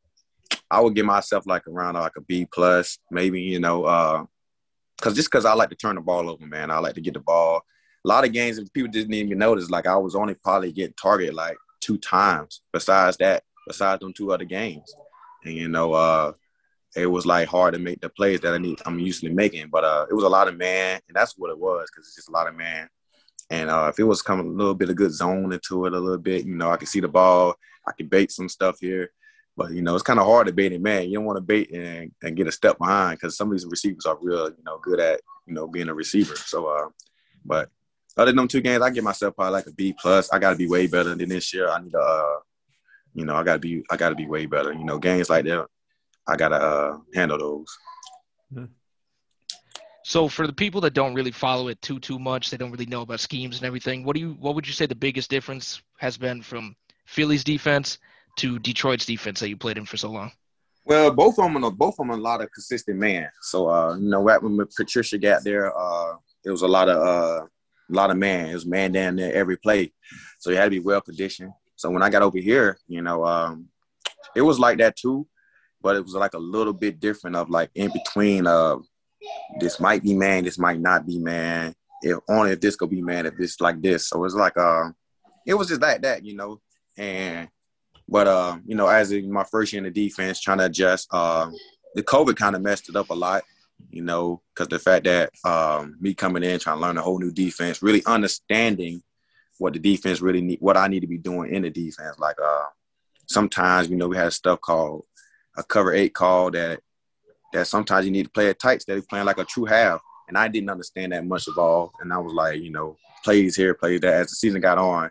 I 0.70 0.80
would 0.80 0.94
give 0.94 1.06
myself 1.06 1.44
like 1.44 1.66
around 1.66 1.94
like 1.94 2.12
a 2.16 2.20
B 2.20 2.46
plus, 2.46 2.98
maybe. 3.10 3.42
You 3.42 3.58
know, 3.58 3.84
uh, 3.84 4.24
cause 5.00 5.16
just 5.16 5.32
cause 5.32 5.44
I 5.44 5.54
like 5.54 5.70
to 5.70 5.74
turn 5.74 5.96
the 5.96 6.00
ball 6.00 6.30
over, 6.30 6.46
man. 6.46 6.70
I 6.70 6.78
like 6.78 6.94
to 6.94 7.00
get 7.00 7.14
the 7.14 7.20
ball. 7.20 7.62
A 8.04 8.08
lot 8.08 8.24
of 8.24 8.32
games, 8.32 8.60
people 8.70 8.92
didn't 8.92 9.14
even 9.14 9.38
notice, 9.38 9.68
like 9.68 9.88
I 9.88 9.96
was 9.96 10.14
only 10.14 10.34
probably 10.34 10.70
getting 10.70 10.94
targeted 10.94 11.34
like 11.34 11.56
two 11.80 11.98
times. 11.98 12.60
Besides 12.72 13.16
that, 13.16 13.42
besides 13.66 14.00
them 14.00 14.12
two 14.12 14.32
other 14.32 14.44
games, 14.44 14.94
and 15.44 15.54
you 15.54 15.68
know, 15.68 15.92
uh, 15.92 16.32
it 16.96 17.06
was 17.06 17.26
like 17.26 17.48
hard 17.48 17.74
to 17.74 17.80
make 17.80 18.00
the 18.00 18.08
plays 18.08 18.40
that 18.40 18.54
I 18.54 18.58
need. 18.58 18.80
I'm 18.86 18.98
usually 18.98 19.32
making, 19.32 19.68
but 19.70 19.84
uh, 19.84 20.06
it 20.08 20.14
was 20.14 20.24
a 20.24 20.28
lot 20.28 20.48
of 20.48 20.56
man, 20.56 21.00
and 21.08 21.14
that's 21.14 21.36
what 21.36 21.50
it 21.50 21.58
was 21.58 21.88
because 21.90 22.06
it's 22.06 22.16
just 22.16 22.28
a 22.28 22.32
lot 22.32 22.48
of 22.48 22.54
man. 22.54 22.88
And 23.50 23.68
uh, 23.68 23.88
if 23.92 23.98
it 23.98 24.04
was 24.04 24.22
coming 24.22 24.46
a 24.46 24.50
little 24.50 24.74
bit 24.74 24.90
of 24.90 24.96
good 24.96 25.12
zone 25.12 25.52
into 25.52 25.86
it 25.86 25.92
a 25.92 25.98
little 25.98 26.18
bit, 26.18 26.46
you 26.46 26.54
know, 26.54 26.70
I 26.70 26.76
could 26.76 26.88
see 26.88 27.00
the 27.00 27.08
ball. 27.08 27.54
I 27.86 27.92
could 27.92 28.08
bait 28.08 28.32
some 28.32 28.48
stuff 28.48 28.78
here. 28.80 29.10
But, 29.56 29.72
you 29.72 29.82
know, 29.82 29.94
it's 29.94 30.02
kind 30.02 30.18
of 30.18 30.26
hard 30.26 30.46
to 30.46 30.52
bait 30.52 30.72
it, 30.72 30.80
man. 30.80 31.08
You 31.08 31.18
don't 31.18 31.26
want 31.26 31.36
to 31.36 31.42
bait 31.42 31.70
and, 31.72 32.10
and 32.22 32.36
get 32.36 32.48
a 32.48 32.52
step 32.52 32.78
behind 32.78 33.18
because 33.18 33.36
some 33.36 33.48
of 33.48 33.52
these 33.52 33.66
receivers 33.66 34.06
are 34.06 34.18
real, 34.20 34.48
you 34.48 34.64
know, 34.64 34.78
good 34.78 34.98
at, 34.98 35.20
you 35.46 35.54
know, 35.54 35.68
being 35.68 35.88
a 35.88 35.94
receiver. 35.94 36.34
So, 36.36 36.66
uh, 36.66 36.88
but 37.44 37.70
other 38.16 38.30
than 38.30 38.36
them 38.36 38.48
two 38.48 38.62
games, 38.62 38.82
I 38.82 38.90
give 38.90 39.04
myself 39.04 39.36
probably 39.36 39.52
like 39.52 39.66
a 39.66 39.72
B 39.72 39.94
plus. 40.00 40.32
I 40.32 40.38
got 40.38 40.50
to 40.50 40.56
be 40.56 40.68
way 40.68 40.86
better 40.86 41.14
than 41.14 41.28
this 41.28 41.52
year. 41.54 41.68
I 41.68 41.80
need 41.80 41.92
to, 41.92 41.98
uh, 41.98 42.36
you 43.14 43.24
know, 43.24 43.34
I 43.34 43.42
got 43.42 43.54
to 43.54 43.58
be, 43.58 43.84
I 43.90 43.96
got 43.96 44.10
to 44.10 44.14
be 44.14 44.26
way 44.26 44.46
better. 44.46 44.72
You 44.72 44.84
know, 44.84 44.98
games 44.98 45.30
like 45.30 45.44
that, 45.46 45.66
I 46.26 46.36
got 46.36 46.48
to 46.48 46.56
uh, 46.56 46.98
handle 47.14 47.38
those. 47.38 47.78
Mm-hmm. 48.52 48.64
So 50.04 50.28
for 50.28 50.46
the 50.46 50.52
people 50.52 50.82
that 50.82 50.92
don't 50.92 51.14
really 51.14 51.30
follow 51.30 51.68
it 51.68 51.80
too 51.80 51.98
too 51.98 52.18
much, 52.18 52.50
they 52.50 52.58
don't 52.58 52.70
really 52.70 52.86
know 52.86 53.00
about 53.00 53.20
schemes 53.20 53.56
and 53.56 53.66
everything. 53.66 54.04
What 54.04 54.14
do 54.14 54.20
you 54.20 54.36
what 54.38 54.54
would 54.54 54.66
you 54.66 54.74
say 54.74 54.84
the 54.84 54.94
biggest 54.94 55.30
difference 55.30 55.80
has 55.96 56.18
been 56.18 56.42
from 56.42 56.76
Philly's 57.06 57.42
defense 57.42 57.98
to 58.36 58.58
Detroit's 58.58 59.06
defense 59.06 59.40
that 59.40 59.48
you 59.48 59.56
played 59.56 59.78
in 59.78 59.86
for 59.86 59.96
so 59.96 60.10
long? 60.10 60.30
Well, 60.84 61.10
both 61.10 61.38
of 61.38 61.50
them, 61.50 61.62
both 61.76 61.94
of 61.98 62.06
them, 62.06 62.10
a 62.10 62.16
lot 62.16 62.42
of 62.42 62.52
consistent 62.52 62.98
man. 62.98 63.30
So, 63.40 63.70
uh, 63.70 63.96
you 63.96 64.10
know, 64.10 64.20
right 64.20 64.42
when 64.42 64.58
Patricia 64.76 65.16
got 65.16 65.42
there, 65.42 65.76
uh, 65.76 66.16
it 66.44 66.50
was 66.50 66.60
a 66.60 66.68
lot 66.68 66.90
of, 66.90 66.96
uh, 66.98 67.46
a 67.46 67.94
lot 67.94 68.10
of 68.10 68.18
man. 68.18 68.50
It 68.50 68.54
was 68.54 68.66
man 68.66 68.92
down 68.92 69.16
there 69.16 69.32
every 69.32 69.56
play, 69.56 69.94
so 70.38 70.50
you 70.50 70.56
had 70.56 70.64
to 70.64 70.70
be 70.70 70.80
well 70.80 71.00
conditioned. 71.00 71.52
So 71.84 71.90
when 71.90 72.02
I 72.02 72.08
got 72.08 72.22
over 72.22 72.38
here, 72.38 72.78
you 72.88 73.02
know, 73.02 73.26
um, 73.26 73.68
it 74.34 74.40
was 74.40 74.58
like 74.58 74.78
that 74.78 74.96
too, 74.96 75.26
but 75.82 75.96
it 75.96 76.02
was 76.02 76.14
like 76.14 76.32
a 76.32 76.38
little 76.38 76.72
bit 76.72 76.98
different 76.98 77.36
of 77.36 77.50
like 77.50 77.68
in 77.74 77.92
between. 77.92 78.46
Uh, 78.46 78.76
this 79.60 79.78
might 79.78 80.02
be 80.02 80.14
man, 80.14 80.44
this 80.44 80.58
might 80.58 80.80
not 80.80 81.06
be 81.06 81.18
man. 81.18 81.74
If 82.00 82.20
only 82.26 82.52
if 82.52 82.62
this 82.62 82.74
could 82.74 82.88
be 82.88 83.02
man, 83.02 83.26
if 83.26 83.34
it's 83.38 83.60
like 83.60 83.82
this. 83.82 84.08
So 84.08 84.24
it's 84.24 84.34
like, 84.34 84.56
uh, 84.56 84.92
it 85.46 85.52
was 85.52 85.68
just 85.68 85.82
like 85.82 86.00
that, 86.00 86.24
you 86.24 86.34
know. 86.34 86.62
And 86.96 87.50
but 88.08 88.28
uh, 88.28 88.56
you 88.64 88.76
know, 88.76 88.86
as 88.86 89.12
in 89.12 89.30
my 89.30 89.44
first 89.44 89.74
year 89.74 89.84
in 89.84 89.92
the 89.92 90.08
defense, 90.08 90.40
trying 90.40 90.58
to 90.60 90.64
adjust, 90.64 91.08
uh, 91.10 91.50
the 91.94 92.02
COVID 92.02 92.36
kind 92.36 92.56
of 92.56 92.62
messed 92.62 92.88
it 92.88 92.96
up 92.96 93.10
a 93.10 93.14
lot. 93.14 93.42
You 93.90 94.00
know, 94.00 94.40
because 94.54 94.68
the 94.68 94.78
fact 94.78 95.04
that 95.04 95.32
um, 95.44 95.98
me 96.00 96.14
coming 96.14 96.44
in 96.44 96.58
trying 96.60 96.78
to 96.78 96.80
learn 96.80 96.96
a 96.96 97.02
whole 97.02 97.18
new 97.18 97.30
defense, 97.30 97.82
really 97.82 98.02
understanding 98.06 99.02
what 99.58 99.72
the 99.72 99.78
defense 99.78 100.20
really 100.20 100.40
need, 100.40 100.60
what 100.60 100.76
I 100.76 100.88
need 100.88 101.00
to 101.00 101.06
be 101.06 101.18
doing 101.18 101.54
in 101.54 101.62
the 101.62 101.70
defense. 101.70 102.18
Like 102.18 102.36
uh, 102.42 102.64
sometimes, 103.26 103.88
you 103.88 103.96
know, 103.96 104.08
we 104.08 104.16
had 104.16 104.32
stuff 104.32 104.60
called 104.60 105.04
a 105.56 105.62
cover 105.62 105.92
eight 105.92 106.14
call 106.14 106.50
that 106.52 106.80
that 107.52 107.66
sometimes 107.66 108.04
you 108.04 108.10
need 108.10 108.24
to 108.24 108.30
play 108.30 108.48
it 108.48 108.58
tight 108.58 108.74
instead 108.74 108.98
of 108.98 109.08
playing 109.08 109.26
like 109.26 109.38
a 109.38 109.44
true 109.44 109.64
half. 109.64 110.00
And 110.26 110.36
I 110.36 110.48
didn't 110.48 110.70
understand 110.70 111.12
that 111.12 111.24
much 111.24 111.46
of 111.46 111.58
all. 111.58 111.92
And 112.00 112.12
I 112.12 112.18
was 112.18 112.32
like, 112.32 112.60
you 112.60 112.70
know, 112.70 112.96
plays 113.22 113.54
here, 113.54 113.74
plays 113.74 114.00
that. 114.00 114.14
As 114.14 114.28
the 114.28 114.34
season 114.34 114.60
got 114.60 114.78
on, 114.78 115.10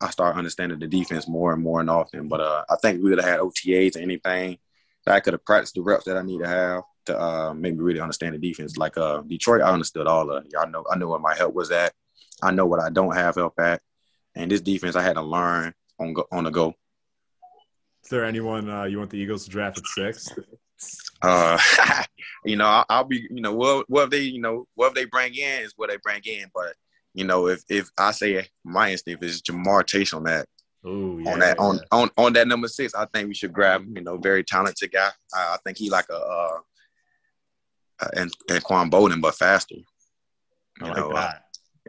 I 0.00 0.10
started 0.10 0.38
understanding 0.38 0.78
the 0.78 0.86
defense 0.86 1.28
more 1.28 1.52
and 1.52 1.62
more 1.62 1.80
and 1.80 1.90
often. 1.90 2.28
But 2.28 2.40
uh, 2.40 2.64
I 2.70 2.76
think 2.76 3.02
we 3.02 3.10
would 3.10 3.18
have 3.18 3.28
had 3.28 3.40
OTAs 3.40 3.96
or 3.96 4.00
anything 4.00 4.58
that 5.04 5.14
I 5.14 5.20
could 5.20 5.34
have 5.34 5.44
practiced 5.44 5.74
the 5.74 5.82
reps 5.82 6.04
that 6.04 6.16
I 6.16 6.22
need 6.22 6.40
to 6.40 6.48
have 6.48 6.82
to 7.06 7.20
uh, 7.20 7.54
make 7.54 7.74
me 7.74 7.80
really 7.80 8.00
understand 8.00 8.34
the 8.34 8.38
defense. 8.38 8.76
Like 8.76 8.96
uh, 8.96 9.20
Detroit, 9.22 9.60
I 9.60 9.70
understood 9.70 10.06
all 10.06 10.30
of 10.30 10.44
it. 10.44 10.52
I 10.58 10.66
know 10.66 10.84
I 10.90 10.96
know 10.96 11.08
where 11.08 11.18
my 11.18 11.34
help 11.34 11.54
was 11.54 11.70
at. 11.70 11.92
I 12.44 12.50
know 12.50 12.66
what 12.66 12.80
I 12.80 12.90
don't 12.90 13.14
have 13.14 13.36
help 13.36 13.58
at. 13.58 13.80
And 14.34 14.50
this 14.50 14.60
defense, 14.60 14.96
I 14.96 15.02
had 15.02 15.14
to 15.14 15.22
learn 15.22 15.72
on 15.98 16.12
go, 16.12 16.26
on 16.30 16.44
the 16.44 16.50
go. 16.50 16.74
Is 18.02 18.10
there 18.10 18.24
anyone 18.24 18.68
uh, 18.68 18.84
you 18.84 18.98
want 18.98 19.10
the 19.10 19.18
Eagles 19.18 19.44
to 19.44 19.50
draft 19.50 19.78
at 19.78 19.86
six? 19.86 20.28
Uh, 21.22 21.58
you 22.44 22.56
know, 22.56 22.66
I'll, 22.66 22.84
I'll, 22.90 23.04
be, 23.04 23.26
you 23.30 23.40
know, 23.40 23.54
what 23.54 23.88
what 23.88 24.10
they, 24.10 24.20
you 24.20 24.40
know, 24.40 24.66
what 24.74 24.94
they 24.94 25.06
bring 25.06 25.34
in 25.34 25.62
is 25.62 25.72
what 25.76 25.88
they 25.88 25.96
bring 26.02 26.20
in. 26.24 26.50
But 26.54 26.74
you 27.14 27.24
know, 27.24 27.46
if 27.48 27.62
if 27.70 27.88
I 27.96 28.10
say 28.10 28.46
my 28.64 28.90
instinct 28.90 29.24
is 29.24 29.40
Ja'Marr 29.40 29.86
Chase 29.86 30.12
on 30.12 30.24
that, 30.24 30.46
Ooh, 30.86 31.22
yeah, 31.24 31.32
on 31.32 31.38
that 31.38 31.58
on, 31.58 31.80
on 31.92 32.10
on 32.18 32.32
that 32.34 32.48
number 32.48 32.68
six, 32.68 32.94
I 32.94 33.06
think 33.06 33.28
we 33.28 33.34
should 33.34 33.52
grab 33.52 33.80
him. 33.80 33.96
You 33.96 34.02
know, 34.02 34.18
very 34.18 34.44
talented 34.44 34.92
guy. 34.92 35.10
I, 35.34 35.54
I 35.54 35.56
think 35.64 35.78
he 35.78 35.88
like 35.88 36.10
a 36.10 36.16
uh, 36.16 36.58
and 38.14 38.30
Anquan 38.50 38.90
Boldin, 38.90 39.22
but 39.22 39.34
faster. 39.34 39.76
You 39.76 39.86
I 40.82 40.88
like 40.88 40.96
know, 40.98 41.12
uh, 41.12 41.32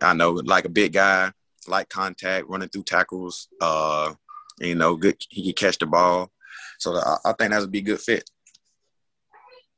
I 0.02 0.14
know, 0.14 0.32
like 0.32 0.66
a 0.66 0.70
big 0.70 0.94
guy, 0.94 1.32
like 1.68 1.90
contact, 1.90 2.48
running 2.48 2.70
through 2.70 2.84
tackles. 2.84 3.48
Uh, 3.62 4.14
you 4.60 4.76
know, 4.76 4.96
good. 4.96 5.18
He 5.30 5.44
can 5.44 5.54
catch 5.54 5.78
the 5.78 5.86
ball, 5.86 6.32
so 6.80 6.96
I, 6.96 7.18
I 7.26 7.34
think 7.34 7.52
that 7.52 7.62
would 7.62 7.72
be 7.72 7.80
a 7.80 7.84
good 7.84 8.00
fit. 8.00 8.30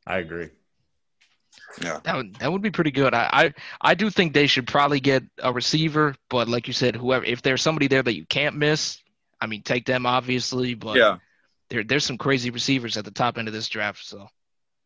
I 0.05 0.19
agree. 0.19 0.49
Yeah, 1.81 1.99
that 2.03 2.15
would 2.15 2.35
that 2.35 2.51
would 2.51 2.61
be 2.61 2.71
pretty 2.71 2.91
good. 2.91 3.13
I, 3.13 3.29
I 3.31 3.53
I 3.81 3.93
do 3.93 4.09
think 4.09 4.33
they 4.33 4.47
should 4.47 4.67
probably 4.67 4.99
get 4.99 5.23
a 5.39 5.53
receiver, 5.53 6.15
but 6.29 6.47
like 6.47 6.67
you 6.67 6.73
said, 6.73 6.95
whoever 6.95 7.25
if 7.25 7.41
there's 7.41 7.61
somebody 7.61 7.87
there 7.87 8.03
that 8.03 8.15
you 8.15 8.25
can't 8.25 8.55
miss, 8.55 8.99
I 9.39 9.47
mean, 9.47 9.61
take 9.63 9.85
them 9.85 10.05
obviously. 10.05 10.73
But 10.73 10.97
yeah, 10.97 11.17
there 11.69 11.83
there's 11.83 12.05
some 12.05 12.17
crazy 12.17 12.49
receivers 12.49 12.97
at 12.97 13.05
the 13.05 13.11
top 13.11 13.37
end 13.37 13.47
of 13.47 13.53
this 13.53 13.67
draft. 13.67 14.05
So 14.05 14.27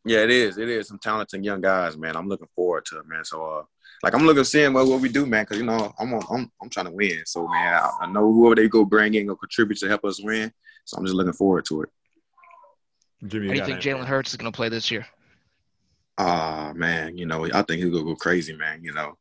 yeah, 0.05 0.19
it 0.19 0.31
is. 0.31 0.57
It 0.57 0.67
is 0.67 0.87
some 0.87 0.99
talented 0.99 1.45
young 1.45 1.61
guys, 1.61 1.97
man. 1.97 2.15
I'm 2.15 2.27
looking 2.27 2.49
forward 2.55 2.85
to 2.85 2.99
it, 2.99 3.07
man. 3.07 3.23
So 3.23 3.45
uh, 3.45 3.63
like 4.03 4.13
I'm 4.13 4.25
looking 4.25 4.43
seeing 4.43 4.73
what, 4.73 4.87
what 4.87 5.01
we 5.01 5.09
do, 5.09 5.25
man, 5.25 5.43
because 5.43 5.57
you 5.57 5.65
know 5.65 5.93
I'm 5.99 6.13
on, 6.13 6.23
I'm 6.31 6.51
I'm 6.61 6.69
trying 6.69 6.87
to 6.87 6.91
win. 6.91 7.21
So 7.25 7.47
man, 7.47 7.73
I, 7.75 7.91
I 8.01 8.11
know 8.11 8.31
whoever 8.31 8.55
they 8.55 8.67
go 8.67 8.85
bring 8.85 9.13
in 9.13 9.27
will 9.27 9.35
contribute 9.35 9.79
to 9.79 9.87
help 9.87 10.05
us 10.05 10.21
win. 10.21 10.51
So 10.85 10.97
I'm 10.97 11.05
just 11.05 11.15
looking 11.15 11.33
forward 11.33 11.65
to 11.65 11.83
it. 11.83 11.89
Jimmy, 13.27 13.47
How 13.47 13.53
do 13.53 13.59
you 13.59 13.65
think 13.65 13.79
Jalen 13.79 14.05
Hurts 14.05 14.31
is 14.31 14.37
going 14.37 14.51
to 14.51 14.55
play 14.55 14.69
this 14.69 14.89
year? 14.89 15.05
Ah, 16.17 16.69
uh, 16.69 16.73
man, 16.73 17.17
you 17.17 17.25
know, 17.25 17.45
I 17.45 17.61
think 17.61 17.81
he's 17.81 17.91
gonna 17.91 18.03
go 18.03 18.15
crazy, 18.15 18.55
man. 18.55 18.83
You 18.83 18.93
know, 18.93 19.17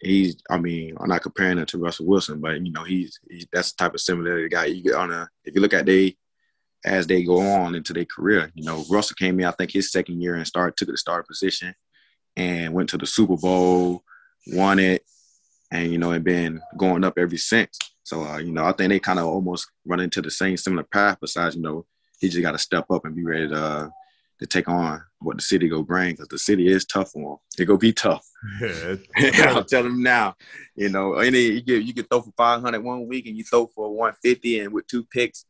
he's. 0.00 0.36
I 0.50 0.58
mean, 0.58 0.96
I'm 1.00 1.08
not 1.08 1.22
comparing 1.22 1.58
him 1.58 1.66
to 1.66 1.78
Russell 1.78 2.06
Wilson, 2.06 2.40
but 2.40 2.64
you 2.64 2.72
know, 2.72 2.84
he's, 2.84 3.18
he's 3.28 3.46
that's 3.52 3.72
the 3.72 3.84
type 3.84 3.94
of 3.94 4.00
similar 4.00 4.46
guy 4.48 4.66
you 4.66 4.82
get 4.82 4.94
on 4.94 5.10
a. 5.10 5.28
If 5.44 5.54
you 5.54 5.60
look 5.60 5.74
at 5.74 5.86
they 5.86 6.16
as 6.84 7.06
they 7.06 7.22
go 7.22 7.40
on 7.40 7.74
into 7.74 7.92
their 7.92 8.04
career, 8.04 8.50
you 8.54 8.64
know, 8.64 8.84
Russell 8.90 9.16
came 9.18 9.38
in, 9.40 9.46
I 9.46 9.52
think 9.52 9.72
his 9.72 9.92
second 9.92 10.20
year 10.20 10.34
and 10.34 10.46
started 10.46 10.76
took 10.76 10.88
the 10.88 10.96
starter 10.96 11.24
position, 11.24 11.74
and 12.36 12.72
went 12.72 12.88
to 12.90 12.98
the 12.98 13.06
Super 13.06 13.36
Bowl, 13.36 14.02
won 14.48 14.78
it, 14.78 15.04
and 15.70 15.90
you 15.90 15.98
know, 15.98 16.12
and 16.12 16.24
been 16.24 16.60
going 16.76 17.04
up 17.04 17.18
ever 17.18 17.36
since. 17.36 17.78
So, 18.04 18.24
uh, 18.24 18.38
you 18.38 18.52
know, 18.52 18.64
I 18.64 18.72
think 18.72 18.90
they 18.90 18.98
kind 18.98 19.18
of 19.18 19.26
almost 19.26 19.70
run 19.86 20.00
into 20.00 20.20
the 20.20 20.30
same 20.30 20.56
similar 20.56 20.82
path. 20.82 21.18
Besides, 21.20 21.56
you 21.56 21.62
know, 21.62 21.86
he 22.20 22.28
just 22.28 22.42
got 22.42 22.52
to 22.52 22.58
step 22.58 22.86
up 22.90 23.04
and 23.04 23.14
be 23.14 23.24
ready 23.24 23.48
to 23.48 23.56
uh, 23.56 23.88
to 24.40 24.46
take 24.46 24.68
on 24.68 25.02
what 25.20 25.36
the 25.36 25.42
city 25.42 25.68
go 25.68 25.82
bring 25.82 26.12
because 26.12 26.28
the 26.28 26.38
city 26.38 26.68
is 26.68 26.84
tough 26.84 27.14
him. 27.14 27.36
It 27.58 27.64
go 27.64 27.76
be 27.76 27.92
tough. 27.92 28.26
Yeah. 28.60 29.54
I'll 29.54 29.64
tell 29.64 29.86
him 29.86 30.02
now. 30.02 30.34
You 30.74 30.88
know, 30.88 31.14
any 31.14 31.38
you 31.38 31.62
get 31.62 31.84
you 31.84 31.94
can 31.94 32.04
throw 32.04 32.22
for 32.22 32.32
500 32.36 32.82
one 32.82 33.06
week 33.06 33.26
and 33.26 33.36
you 33.36 33.44
throw 33.44 33.66
for 33.68 33.88
150 33.88 34.60
and 34.60 34.72
with 34.72 34.86
two 34.88 35.04
picks, 35.04 35.44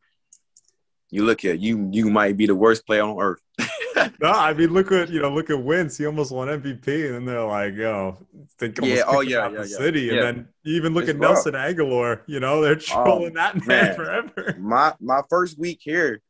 you 1.09 1.25
look 1.25 1.43
at 1.43 1.59
you 1.59 1.89
you 1.91 2.11
might 2.11 2.37
be 2.37 2.45
the 2.45 2.55
worst 2.55 2.85
player 2.85 3.01
on 3.01 3.19
earth. 3.19 3.41
no, 4.21 4.31
I 4.31 4.53
mean 4.53 4.73
look 4.73 4.91
at 4.91 5.09
you 5.09 5.21
know 5.21 5.29
look 5.29 5.49
at 5.49 5.61
Wentz. 5.61 5.97
He 5.97 6.05
almost 6.05 6.31
won 6.31 6.47
MVP, 6.47 7.05
and 7.05 7.15
then 7.15 7.25
they're 7.25 7.43
like, 7.43 7.75
yo, 7.75 8.17
they 8.59 8.73
yeah, 8.81 9.03
oh 9.07 9.21
yeah, 9.21 9.49
yeah, 9.49 9.49
the 9.49 9.67
yeah. 9.67 9.77
city, 9.77 10.01
yeah. 10.01 10.13
and 10.13 10.21
then 10.21 10.47
you 10.63 10.75
even 10.75 10.93
look 10.93 11.03
it's 11.03 11.11
at 11.11 11.19
rough. 11.19 11.45
Nelson 11.45 11.53
Agholor. 11.53 12.21
You 12.27 12.39
know, 12.39 12.61
they're 12.61 12.73
oh, 12.73 13.03
trolling 13.03 13.33
that 13.33 13.55
man, 13.67 13.67
man, 13.67 13.95
forever. 13.95 14.55
My 14.59 14.93
my 14.99 15.21
first 15.29 15.59
week 15.59 15.79
here, 15.81 16.21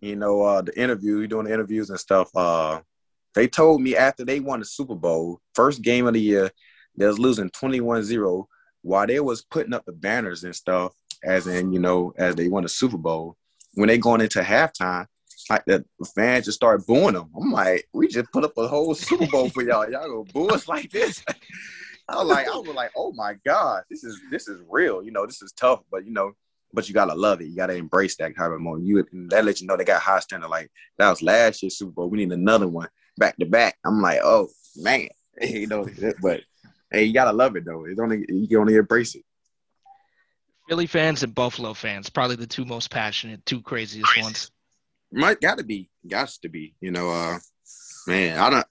you 0.00 0.16
know, 0.16 0.42
uh, 0.42 0.62
the 0.62 0.78
interview, 0.78 1.18
you 1.18 1.28
doing 1.28 1.46
the 1.46 1.52
interviews 1.52 1.90
and 1.90 2.00
stuff. 2.00 2.34
Uh, 2.34 2.80
they 3.34 3.48
told 3.48 3.80
me 3.80 3.96
after 3.96 4.24
they 4.24 4.40
won 4.40 4.60
the 4.60 4.66
Super 4.66 4.94
Bowl, 4.94 5.40
first 5.54 5.82
game 5.82 6.06
of 6.06 6.14
the 6.14 6.20
year, 6.20 6.50
they 6.96 7.06
was 7.06 7.18
losing 7.18 7.50
21-0 7.50 8.44
while 8.82 9.06
they 9.06 9.20
was 9.20 9.42
putting 9.42 9.72
up 9.72 9.84
the 9.86 9.92
banners 9.92 10.44
and 10.44 10.54
stuff, 10.54 10.92
as 11.24 11.46
in, 11.46 11.72
you 11.72 11.78
know, 11.78 12.12
as 12.18 12.34
they 12.34 12.48
won 12.48 12.64
the 12.64 12.68
Super 12.68 12.98
Bowl. 12.98 13.36
When 13.74 13.88
they 13.88 13.96
going 13.96 14.20
into 14.20 14.40
halftime, 14.40 15.06
like 15.52 15.64
the 15.66 15.84
fans 16.14 16.46
just 16.46 16.56
start 16.56 16.86
booing 16.86 17.14
them. 17.14 17.30
I'm 17.36 17.50
like, 17.50 17.88
we 17.92 18.08
just 18.08 18.32
put 18.32 18.44
up 18.44 18.56
a 18.56 18.66
whole 18.66 18.94
Super 18.94 19.26
Bowl 19.26 19.48
for 19.50 19.62
y'all. 19.62 19.90
Y'all 19.90 20.08
go 20.08 20.24
boo 20.32 20.48
us 20.48 20.68
like 20.68 20.90
this. 20.90 21.22
I 22.08 22.16
was 22.16 22.28
like, 22.28 22.48
I 22.48 22.56
was 22.56 22.74
like, 22.74 22.90
oh 22.96 23.12
my 23.12 23.36
God, 23.44 23.82
this 23.90 24.02
is 24.02 24.20
this 24.30 24.48
is 24.48 24.60
real. 24.68 25.02
You 25.02 25.12
know, 25.12 25.26
this 25.26 25.42
is 25.42 25.52
tough, 25.52 25.80
but 25.90 26.04
you 26.04 26.12
know, 26.12 26.32
but 26.72 26.88
you 26.88 26.94
gotta 26.94 27.14
love 27.14 27.40
it. 27.40 27.46
You 27.46 27.56
gotta 27.56 27.74
embrace 27.74 28.16
that 28.16 28.34
kind 28.34 28.52
of 28.52 28.60
moment. 28.60 28.86
You 28.86 29.06
that 29.28 29.44
let 29.44 29.60
you 29.60 29.66
know 29.66 29.76
they 29.76 29.84
got 29.84 30.02
high 30.02 30.20
standard. 30.20 30.48
Like 30.48 30.70
that 30.98 31.10
was 31.10 31.22
last 31.22 31.62
year's 31.62 31.76
Super 31.76 31.92
Bowl. 31.92 32.08
We 32.08 32.18
need 32.18 32.32
another 32.32 32.68
one 32.68 32.88
back 33.18 33.36
to 33.36 33.46
back. 33.46 33.76
I'm 33.84 34.00
like, 34.00 34.20
oh 34.22 34.48
man, 34.76 35.08
you 35.40 35.66
know. 35.66 35.86
But 36.20 36.40
hey, 36.90 37.04
you 37.04 37.12
gotta 37.12 37.32
love 37.32 37.56
it 37.56 37.64
though. 37.64 37.84
It's 37.84 38.00
only 38.00 38.24
you 38.28 38.48
can 38.48 38.58
only 38.58 38.76
embrace 38.76 39.14
it. 39.14 39.24
Philly 40.68 40.86
fans 40.86 41.22
and 41.22 41.34
Buffalo 41.34 41.74
fans, 41.74 42.08
probably 42.08 42.36
the 42.36 42.46
two 42.46 42.64
most 42.64 42.90
passionate, 42.90 43.44
two 43.44 43.60
craziest 43.60 44.16
ones. 44.22 44.50
Might 45.12 45.40
gotta 45.40 45.62
be, 45.62 45.90
got 46.06 46.28
to 46.42 46.48
be. 46.48 46.74
You 46.80 46.90
know, 46.90 47.10
uh, 47.10 47.38
man, 48.06 48.38
I 48.38 48.50
don't. 48.50 48.66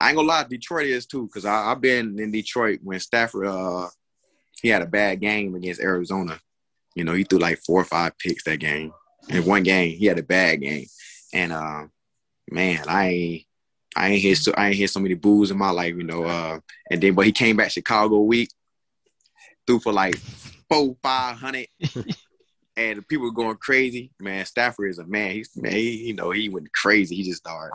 I 0.00 0.08
ain't 0.08 0.16
gonna 0.16 0.28
lie, 0.28 0.44
Detroit 0.44 0.86
is 0.86 1.06
too, 1.06 1.26
because 1.26 1.44
I've 1.44 1.80
been 1.80 2.18
in 2.18 2.30
Detroit 2.30 2.80
when 2.82 3.00
Stafford 3.00 3.46
uh 3.46 3.88
he 4.60 4.68
had 4.68 4.82
a 4.82 4.86
bad 4.86 5.20
game 5.20 5.54
against 5.54 5.80
Arizona. 5.80 6.40
You 6.94 7.04
know, 7.04 7.12
he 7.12 7.24
threw 7.24 7.38
like 7.38 7.58
four 7.58 7.80
or 7.80 7.84
five 7.84 8.18
picks 8.18 8.44
that 8.44 8.58
game. 8.58 8.92
In 9.28 9.44
one 9.44 9.62
game, 9.62 9.96
he 9.96 10.06
had 10.06 10.18
a 10.18 10.22
bad 10.22 10.60
game. 10.60 10.86
And 11.32 11.52
uh, 11.52 11.84
man, 12.50 12.84
I 12.88 13.08
ain't 13.08 13.42
I 13.94 14.08
ain't 14.10 14.22
hear 14.22 14.34
so 14.34 14.52
I 14.56 14.68
ain't 14.68 14.76
hear 14.76 14.88
so 14.88 15.00
many 15.00 15.14
boos 15.14 15.50
in 15.50 15.58
my 15.58 15.70
life, 15.70 15.94
you 15.96 16.04
know. 16.04 16.24
Uh, 16.24 16.60
and 16.90 17.02
then 17.02 17.14
but 17.14 17.26
he 17.26 17.32
came 17.32 17.56
back 17.56 17.70
Chicago 17.70 18.20
week, 18.20 18.50
threw 19.66 19.78
for 19.78 19.92
like 19.92 20.16
four, 20.68 20.96
five 21.02 21.36
hundred. 21.36 21.68
and 22.76 23.06
people 23.08 23.26
were 23.26 23.32
going 23.32 23.56
crazy. 23.56 24.10
Man, 24.20 24.44
Stafford 24.44 24.90
is 24.90 24.98
a 24.98 25.06
man. 25.06 25.32
He's 25.32 25.50
man, 25.56 25.72
he, 25.72 26.08
you 26.08 26.14
know, 26.14 26.30
he 26.30 26.48
went 26.48 26.72
crazy. 26.72 27.16
He 27.16 27.22
just 27.22 27.38
started. 27.38 27.74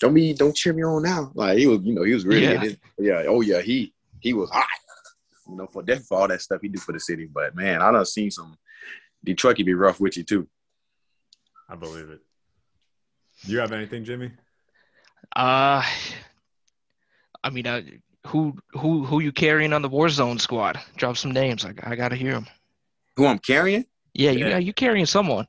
Don't 0.00 0.14
be, 0.14 0.34
don't 0.34 0.54
cheer 0.54 0.72
me 0.72 0.82
on 0.82 1.02
now. 1.02 1.30
Like 1.34 1.58
he 1.58 1.66
was, 1.66 1.80
you 1.82 1.94
know, 1.94 2.02
he 2.02 2.12
was 2.12 2.26
really, 2.26 2.42
yeah. 2.42 2.64
yeah. 2.98 3.24
Oh 3.26 3.40
yeah, 3.40 3.60
he 3.60 3.92
he 4.20 4.32
was 4.32 4.50
hot. 4.50 4.66
You 5.48 5.56
know, 5.56 5.66
for 5.66 5.82
definitely 5.82 6.06
for 6.06 6.18
all 6.18 6.28
that 6.28 6.42
stuff 6.42 6.60
he 6.60 6.68
did 6.68 6.82
for 6.82 6.92
the 6.92 7.00
city. 7.00 7.26
But 7.32 7.54
man, 7.54 7.82
I 7.82 7.90
done 7.90 8.04
seen 8.04 8.30
some 8.30 8.56
Detroit 9.24 9.56
can 9.56 9.66
be 9.66 9.74
rough 9.74 10.00
with 10.00 10.16
you 10.16 10.24
too. 10.24 10.48
I 11.68 11.76
believe 11.76 12.10
it. 12.10 12.20
You 13.44 13.58
have 13.58 13.72
anything, 13.72 14.04
Jimmy? 14.04 14.30
Uh, 15.34 15.82
I 17.42 17.50
mean, 17.50 17.66
uh, 17.66 17.82
who 18.26 18.56
who 18.72 19.04
who 19.04 19.20
you 19.20 19.32
carrying 19.32 19.72
on 19.72 19.82
the 19.82 19.90
Warzone 19.90 20.40
squad? 20.40 20.80
Drop 20.96 21.16
some 21.16 21.30
names. 21.30 21.64
I, 21.64 21.72
I 21.82 21.96
gotta 21.96 22.16
hear 22.16 22.32
them. 22.32 22.46
Who 23.16 23.26
I'm 23.26 23.38
carrying? 23.38 23.84
Yeah, 24.14 24.30
you 24.30 24.46
yeah. 24.46 24.58
you 24.58 24.72
carrying 24.72 25.06
someone. 25.06 25.46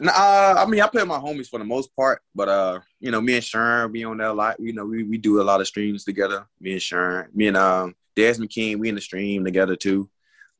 Uh, 0.00 0.54
I 0.58 0.66
mean, 0.66 0.80
I 0.80 0.86
play 0.86 1.02
with 1.02 1.08
my 1.08 1.18
homies 1.18 1.48
for 1.48 1.58
the 1.58 1.64
most 1.64 1.94
part, 1.94 2.22
but 2.34 2.48
uh, 2.48 2.80
you 3.00 3.10
know, 3.10 3.20
me 3.20 3.34
and 3.34 3.44
Sharon, 3.44 3.92
we 3.92 4.04
on 4.04 4.18
there 4.18 4.28
a 4.28 4.32
lot. 4.32 4.56
You 4.58 4.72
know, 4.72 4.84
we, 4.84 5.02
we 5.02 5.18
do 5.18 5.40
a 5.40 5.44
lot 5.44 5.60
of 5.60 5.66
streams 5.66 6.04
together. 6.04 6.46
Me 6.60 6.72
and 6.72 6.82
Sharon, 6.82 7.28
me 7.34 7.48
and 7.48 7.56
um, 7.56 7.94
Desmond 8.16 8.50
King, 8.50 8.78
we 8.78 8.88
in 8.88 8.94
the 8.94 9.00
stream 9.00 9.44
together 9.44 9.76
too. 9.76 10.08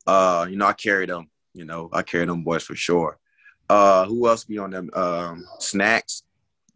Uh, 0.06 0.46
you 0.50 0.56
know, 0.56 0.66
I 0.66 0.72
carry 0.72 1.06
them. 1.06 1.30
You 1.54 1.64
know, 1.64 1.88
I 1.92 2.02
carry 2.02 2.26
them 2.26 2.42
boys 2.42 2.64
for 2.64 2.74
sure. 2.74 3.18
Uh, 3.68 4.04
who 4.06 4.28
else 4.28 4.44
be 4.44 4.58
on 4.58 4.70
them? 4.70 4.90
Um, 4.92 5.46
snacks, 5.58 6.24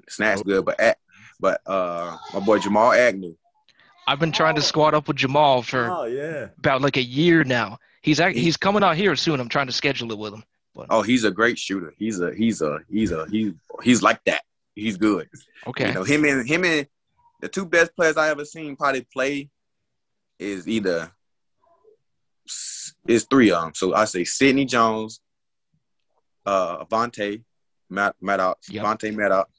snacks 0.09 0.43
good, 0.43 0.65
but 0.65 0.79
at, 0.81 0.99
but 1.41 1.61
uh, 1.67 2.17
my 2.33 2.41
boy 2.41 2.59
Jamal 2.59 2.93
Agnew. 2.93 3.37
I've 4.07 4.21
been 4.21 4.33
trying 4.33 4.55
to 4.55 4.63
squat 4.63 4.95
up 4.95 5.09
with 5.09 5.17
Jamal 5.17 5.63
for 5.63 5.91
oh, 5.91 6.05
yeah. 6.05 6.49
about 6.59 6.81
like 6.81 6.97
a 6.97 7.03
year 7.03 7.43
now. 7.43 7.79
He's 8.07 8.21
he's 8.21 8.57
coming 8.57 8.85
out 8.85 8.95
here 8.95 9.17
soon. 9.17 9.41
I'm 9.41 9.49
trying 9.49 9.67
to 9.67 9.73
schedule 9.73 10.13
it 10.13 10.19
with 10.19 10.33
him. 10.33 10.45
But. 10.77 10.87
Oh, 10.91 11.03
he's 11.03 11.25
a 11.25 11.31
great 11.33 11.59
shooter. 11.59 11.93
He's 11.99 12.21
a 12.21 12.33
he's 12.33 12.63
a 12.63 12.79
he's 12.89 13.11
a 13.11 13.27
he 13.29 13.53
he's 13.83 14.01
like 14.01 14.23
that. 14.27 14.43
He's 14.77 14.97
good. 14.97 15.29
Okay. 15.67 15.89
You 15.89 15.95
know 15.95 16.05
him 16.05 16.25
and 16.25 16.49
him 16.49 16.65
and 16.65 16.87
the 17.41 17.49
two 17.49 17.67
best 17.67 17.97
players 17.97 18.17
I 18.17 18.29
ever 18.29 18.45
seen 18.45 18.77
probably 18.77 19.05
play 19.13 19.51
is 20.39 20.69
either 20.69 21.11
is 23.09 23.27
three 23.29 23.51
of 23.51 23.61
them. 23.61 23.73
So 23.75 23.93
I 23.93 24.05
say 24.05 24.23
Sidney 24.23 24.67
Jones, 24.67 25.21
uh, 26.47 26.85
Avonte, 26.85 27.43
Matt 27.91 28.15
Maddox, 28.21 28.71
yep. 28.71 28.85
Avonte 28.85 29.13
Maddox, 29.17 29.51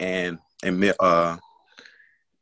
and 0.00 0.40
and 0.64 0.94
uh 0.98 1.36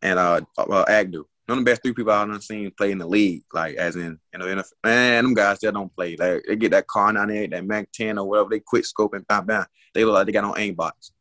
and 0.01 0.19
uh, 0.19 0.41
uh 0.57 0.85
Agnew. 0.89 1.27
None 1.49 1.59
of 1.59 1.65
the 1.65 1.71
best 1.71 1.83
three 1.83 1.93
people 1.93 2.13
I've 2.13 2.43
seen 2.43 2.73
play 2.77 2.91
in 2.91 2.99
the 2.99 3.07
league, 3.07 3.45
like 3.53 3.77
as 3.77 3.95
in 3.95 4.19
you 4.33 4.39
know, 4.39 4.49
in 4.49 4.59
a, 4.59 4.65
man, 4.85 5.25
them 5.25 5.35
guys 5.35 5.61
that 5.61 5.75
don't 5.75 5.95
play. 5.95 6.17
Like 6.17 6.45
they 6.49 6.57
get 6.57 6.73
that 6.73 6.89
car 6.89 7.13
down 7.13 7.29
there, 7.29 7.47
that 7.47 7.65
Mac 7.65 7.93
10 7.93 8.19
or 8.19 8.29
whatever, 8.29 8.49
they 8.51 8.61
quit 8.61 8.85
scoping, 8.85 9.27
bam, 9.29 9.47
bam. 9.47 9.65
They 9.95 10.05
look 10.05 10.15
like 10.15 10.27
they 10.27 10.33
got 10.33 10.45
on 10.45 10.55
aimbots. 10.55 11.13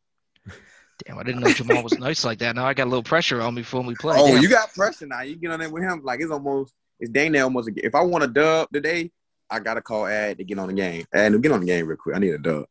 Damn, 1.05 1.19
I 1.19 1.23
didn't 1.23 1.41
know 1.41 1.53
Jamal 1.53 1.83
was 1.83 1.99
nice 1.99 2.23
like 2.23 2.39
that. 2.39 2.55
Now 2.55 2.65
I 2.65 2.73
got 2.73 2.85
a 2.85 2.89
little 2.89 3.03
pressure 3.03 3.41
on 3.41 3.53
me 3.53 3.61
before 3.61 3.83
we 3.83 3.95
play. 3.95 4.15
Oh, 4.17 4.33
Damn. 4.33 4.41
you 4.41 4.49
got 4.49 4.73
pressure 4.73 5.05
now. 5.05 5.21
You 5.21 5.35
get 5.35 5.51
on 5.51 5.59
there 5.59 5.69
with 5.69 5.83
him, 5.83 6.01
like 6.03 6.21
it's 6.21 6.31
almost 6.31 6.73
it's 6.99 7.11
Dana 7.11 7.41
almost. 7.41 7.69
If 7.75 7.93
I 7.93 8.01
want 8.01 8.23
a 8.23 8.27
dub 8.27 8.69
today, 8.73 9.11
I 9.49 9.59
gotta 9.59 9.81
call 9.81 10.07
Ad 10.07 10.37
to 10.37 10.43
get 10.43 10.57
on 10.57 10.67
the 10.67 10.73
game. 10.73 11.05
Ad, 11.13 11.41
get 11.41 11.51
on 11.51 11.59
the 11.59 11.65
game 11.65 11.85
real 11.87 11.97
quick. 11.97 12.15
I 12.15 12.19
need 12.19 12.33
a 12.33 12.37
dub. 12.37 12.65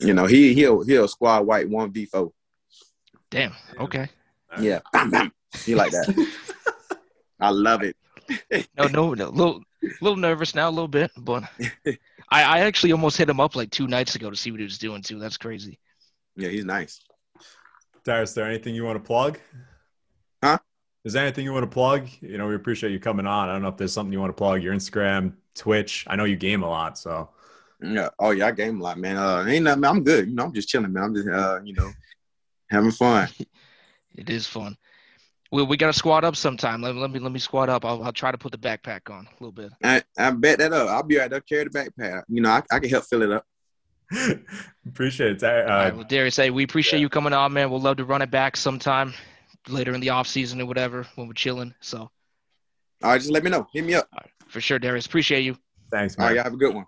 You 0.00 0.14
know, 0.14 0.26
he 0.26 0.54
he'll 0.54 0.82
he'll 0.82 1.08
squad 1.08 1.46
white 1.46 1.68
one 1.68 1.92
v 1.92 2.06
four. 2.06 2.32
Damn. 3.30 3.52
Okay. 3.78 4.08
Yeah. 4.58 4.80
Bam 4.92 5.10
bam. 5.10 5.32
He 5.64 5.74
like 5.74 5.92
that. 5.92 6.32
I 7.40 7.50
love 7.50 7.82
it. 7.82 7.96
no, 8.78 8.86
no, 8.86 9.14
no. 9.14 9.28
Little, 9.28 9.62
little 10.00 10.16
nervous 10.16 10.54
now, 10.54 10.68
a 10.68 10.70
little 10.70 10.88
bit, 10.88 11.10
but 11.16 11.44
I, 11.86 12.42
I 12.42 12.58
actually 12.60 12.92
almost 12.92 13.16
hit 13.16 13.28
him 13.28 13.40
up 13.40 13.54
like 13.54 13.70
two 13.70 13.86
nights 13.86 14.14
ago 14.14 14.30
to 14.30 14.36
see 14.36 14.50
what 14.50 14.60
he 14.60 14.64
was 14.64 14.78
doing 14.78 15.02
too. 15.02 15.18
That's 15.18 15.36
crazy. 15.36 15.78
Yeah, 16.36 16.48
he's 16.48 16.64
nice. 16.64 17.00
Darius, 18.04 18.30
is 18.30 18.34
there 18.34 18.46
anything 18.46 18.74
you 18.74 18.84
want 18.84 18.96
to 18.96 19.06
plug? 19.06 19.38
Huh? 20.42 20.58
Is 21.04 21.12
there 21.12 21.22
anything 21.22 21.44
you 21.44 21.52
want 21.52 21.64
to 21.64 21.74
plug? 21.74 22.08
You 22.20 22.38
know, 22.38 22.46
we 22.48 22.54
appreciate 22.54 22.92
you 22.92 23.00
coming 23.00 23.26
on. 23.26 23.48
I 23.48 23.52
don't 23.52 23.62
know 23.62 23.68
if 23.68 23.76
there's 23.76 23.92
something 23.92 24.12
you 24.12 24.20
want 24.20 24.30
to 24.30 24.40
plug. 24.40 24.62
Your 24.62 24.74
Instagram, 24.74 25.34
Twitch. 25.54 26.04
I 26.06 26.16
know 26.16 26.24
you 26.24 26.36
game 26.36 26.62
a 26.62 26.68
lot, 26.68 26.98
so. 26.98 27.30
Yeah. 27.82 28.08
Oh 28.18 28.30
yeah, 28.30 28.46
I 28.46 28.50
game 28.52 28.80
a 28.80 28.82
lot, 28.82 28.98
man. 28.98 29.16
Uh, 29.16 29.44
ain't 29.46 29.64
nothing. 29.64 29.84
I'm 29.84 30.02
good. 30.02 30.28
You 30.28 30.34
know, 30.34 30.44
I'm 30.44 30.52
just 30.52 30.68
chilling, 30.68 30.92
man. 30.92 31.02
I'm 31.02 31.14
just, 31.14 31.28
uh, 31.28 31.60
you 31.62 31.74
know, 31.74 31.90
having 32.70 32.90
fun. 32.90 33.28
it 34.16 34.30
is 34.30 34.46
fun. 34.46 34.76
We, 35.54 35.62
we 35.62 35.76
got 35.76 35.86
to 35.86 35.92
squat 35.92 36.24
up 36.24 36.34
sometime. 36.34 36.82
Let, 36.82 36.96
let 36.96 37.12
me 37.12 37.20
let 37.20 37.30
me 37.30 37.38
squat 37.38 37.68
up. 37.68 37.84
I'll, 37.84 38.02
I'll 38.02 38.12
try 38.12 38.32
to 38.32 38.38
put 38.38 38.50
the 38.50 38.58
backpack 38.58 39.08
on 39.08 39.28
a 39.28 39.42
little 39.42 39.52
bit. 39.52 39.70
I, 39.84 40.02
I 40.18 40.32
bet 40.32 40.58
that 40.58 40.72
up. 40.72 40.88
I'll 40.88 41.04
be 41.04 41.16
right 41.16 41.30
there. 41.30 41.40
Carry 41.42 41.62
the 41.62 41.70
backpack. 41.70 42.24
You 42.28 42.42
know, 42.42 42.50
I, 42.50 42.62
I 42.72 42.80
can 42.80 42.90
help 42.90 43.04
fill 43.04 43.22
it 43.22 43.30
up. 43.30 43.46
appreciate 44.88 45.36
it. 45.36 45.44
Uh, 45.44 45.46
All 45.46 45.78
right, 45.78 45.94
well, 45.94 46.04
Darius, 46.08 46.34
hey, 46.34 46.50
we 46.50 46.64
appreciate 46.64 46.98
yeah. 46.98 47.02
you 47.02 47.08
coming 47.08 47.32
on, 47.32 47.52
man. 47.52 47.70
We'll 47.70 47.80
love 47.80 47.98
to 47.98 48.04
run 48.04 48.20
it 48.20 48.32
back 48.32 48.56
sometime 48.56 49.14
later 49.68 49.94
in 49.94 50.00
the 50.00 50.10
off 50.10 50.26
season 50.26 50.60
or 50.60 50.66
whatever 50.66 51.06
when 51.14 51.28
we're 51.28 51.34
chilling. 51.34 51.72
So, 51.80 51.98
all 51.98 52.10
right, 53.02 53.18
just 53.18 53.30
let 53.30 53.44
me 53.44 53.50
know. 53.50 53.68
Hit 53.72 53.84
me 53.84 53.94
up. 53.94 54.08
for 54.48 54.60
sure, 54.60 54.80
Darius. 54.80 55.06
Appreciate 55.06 55.42
you. 55.42 55.56
Thanks, 55.92 56.18
man. 56.18 56.24
All 56.24 56.28
right, 56.30 56.34
y'all 56.34 56.44
have 56.44 56.54
a 56.54 56.56
good 56.56 56.74
one. 56.74 56.86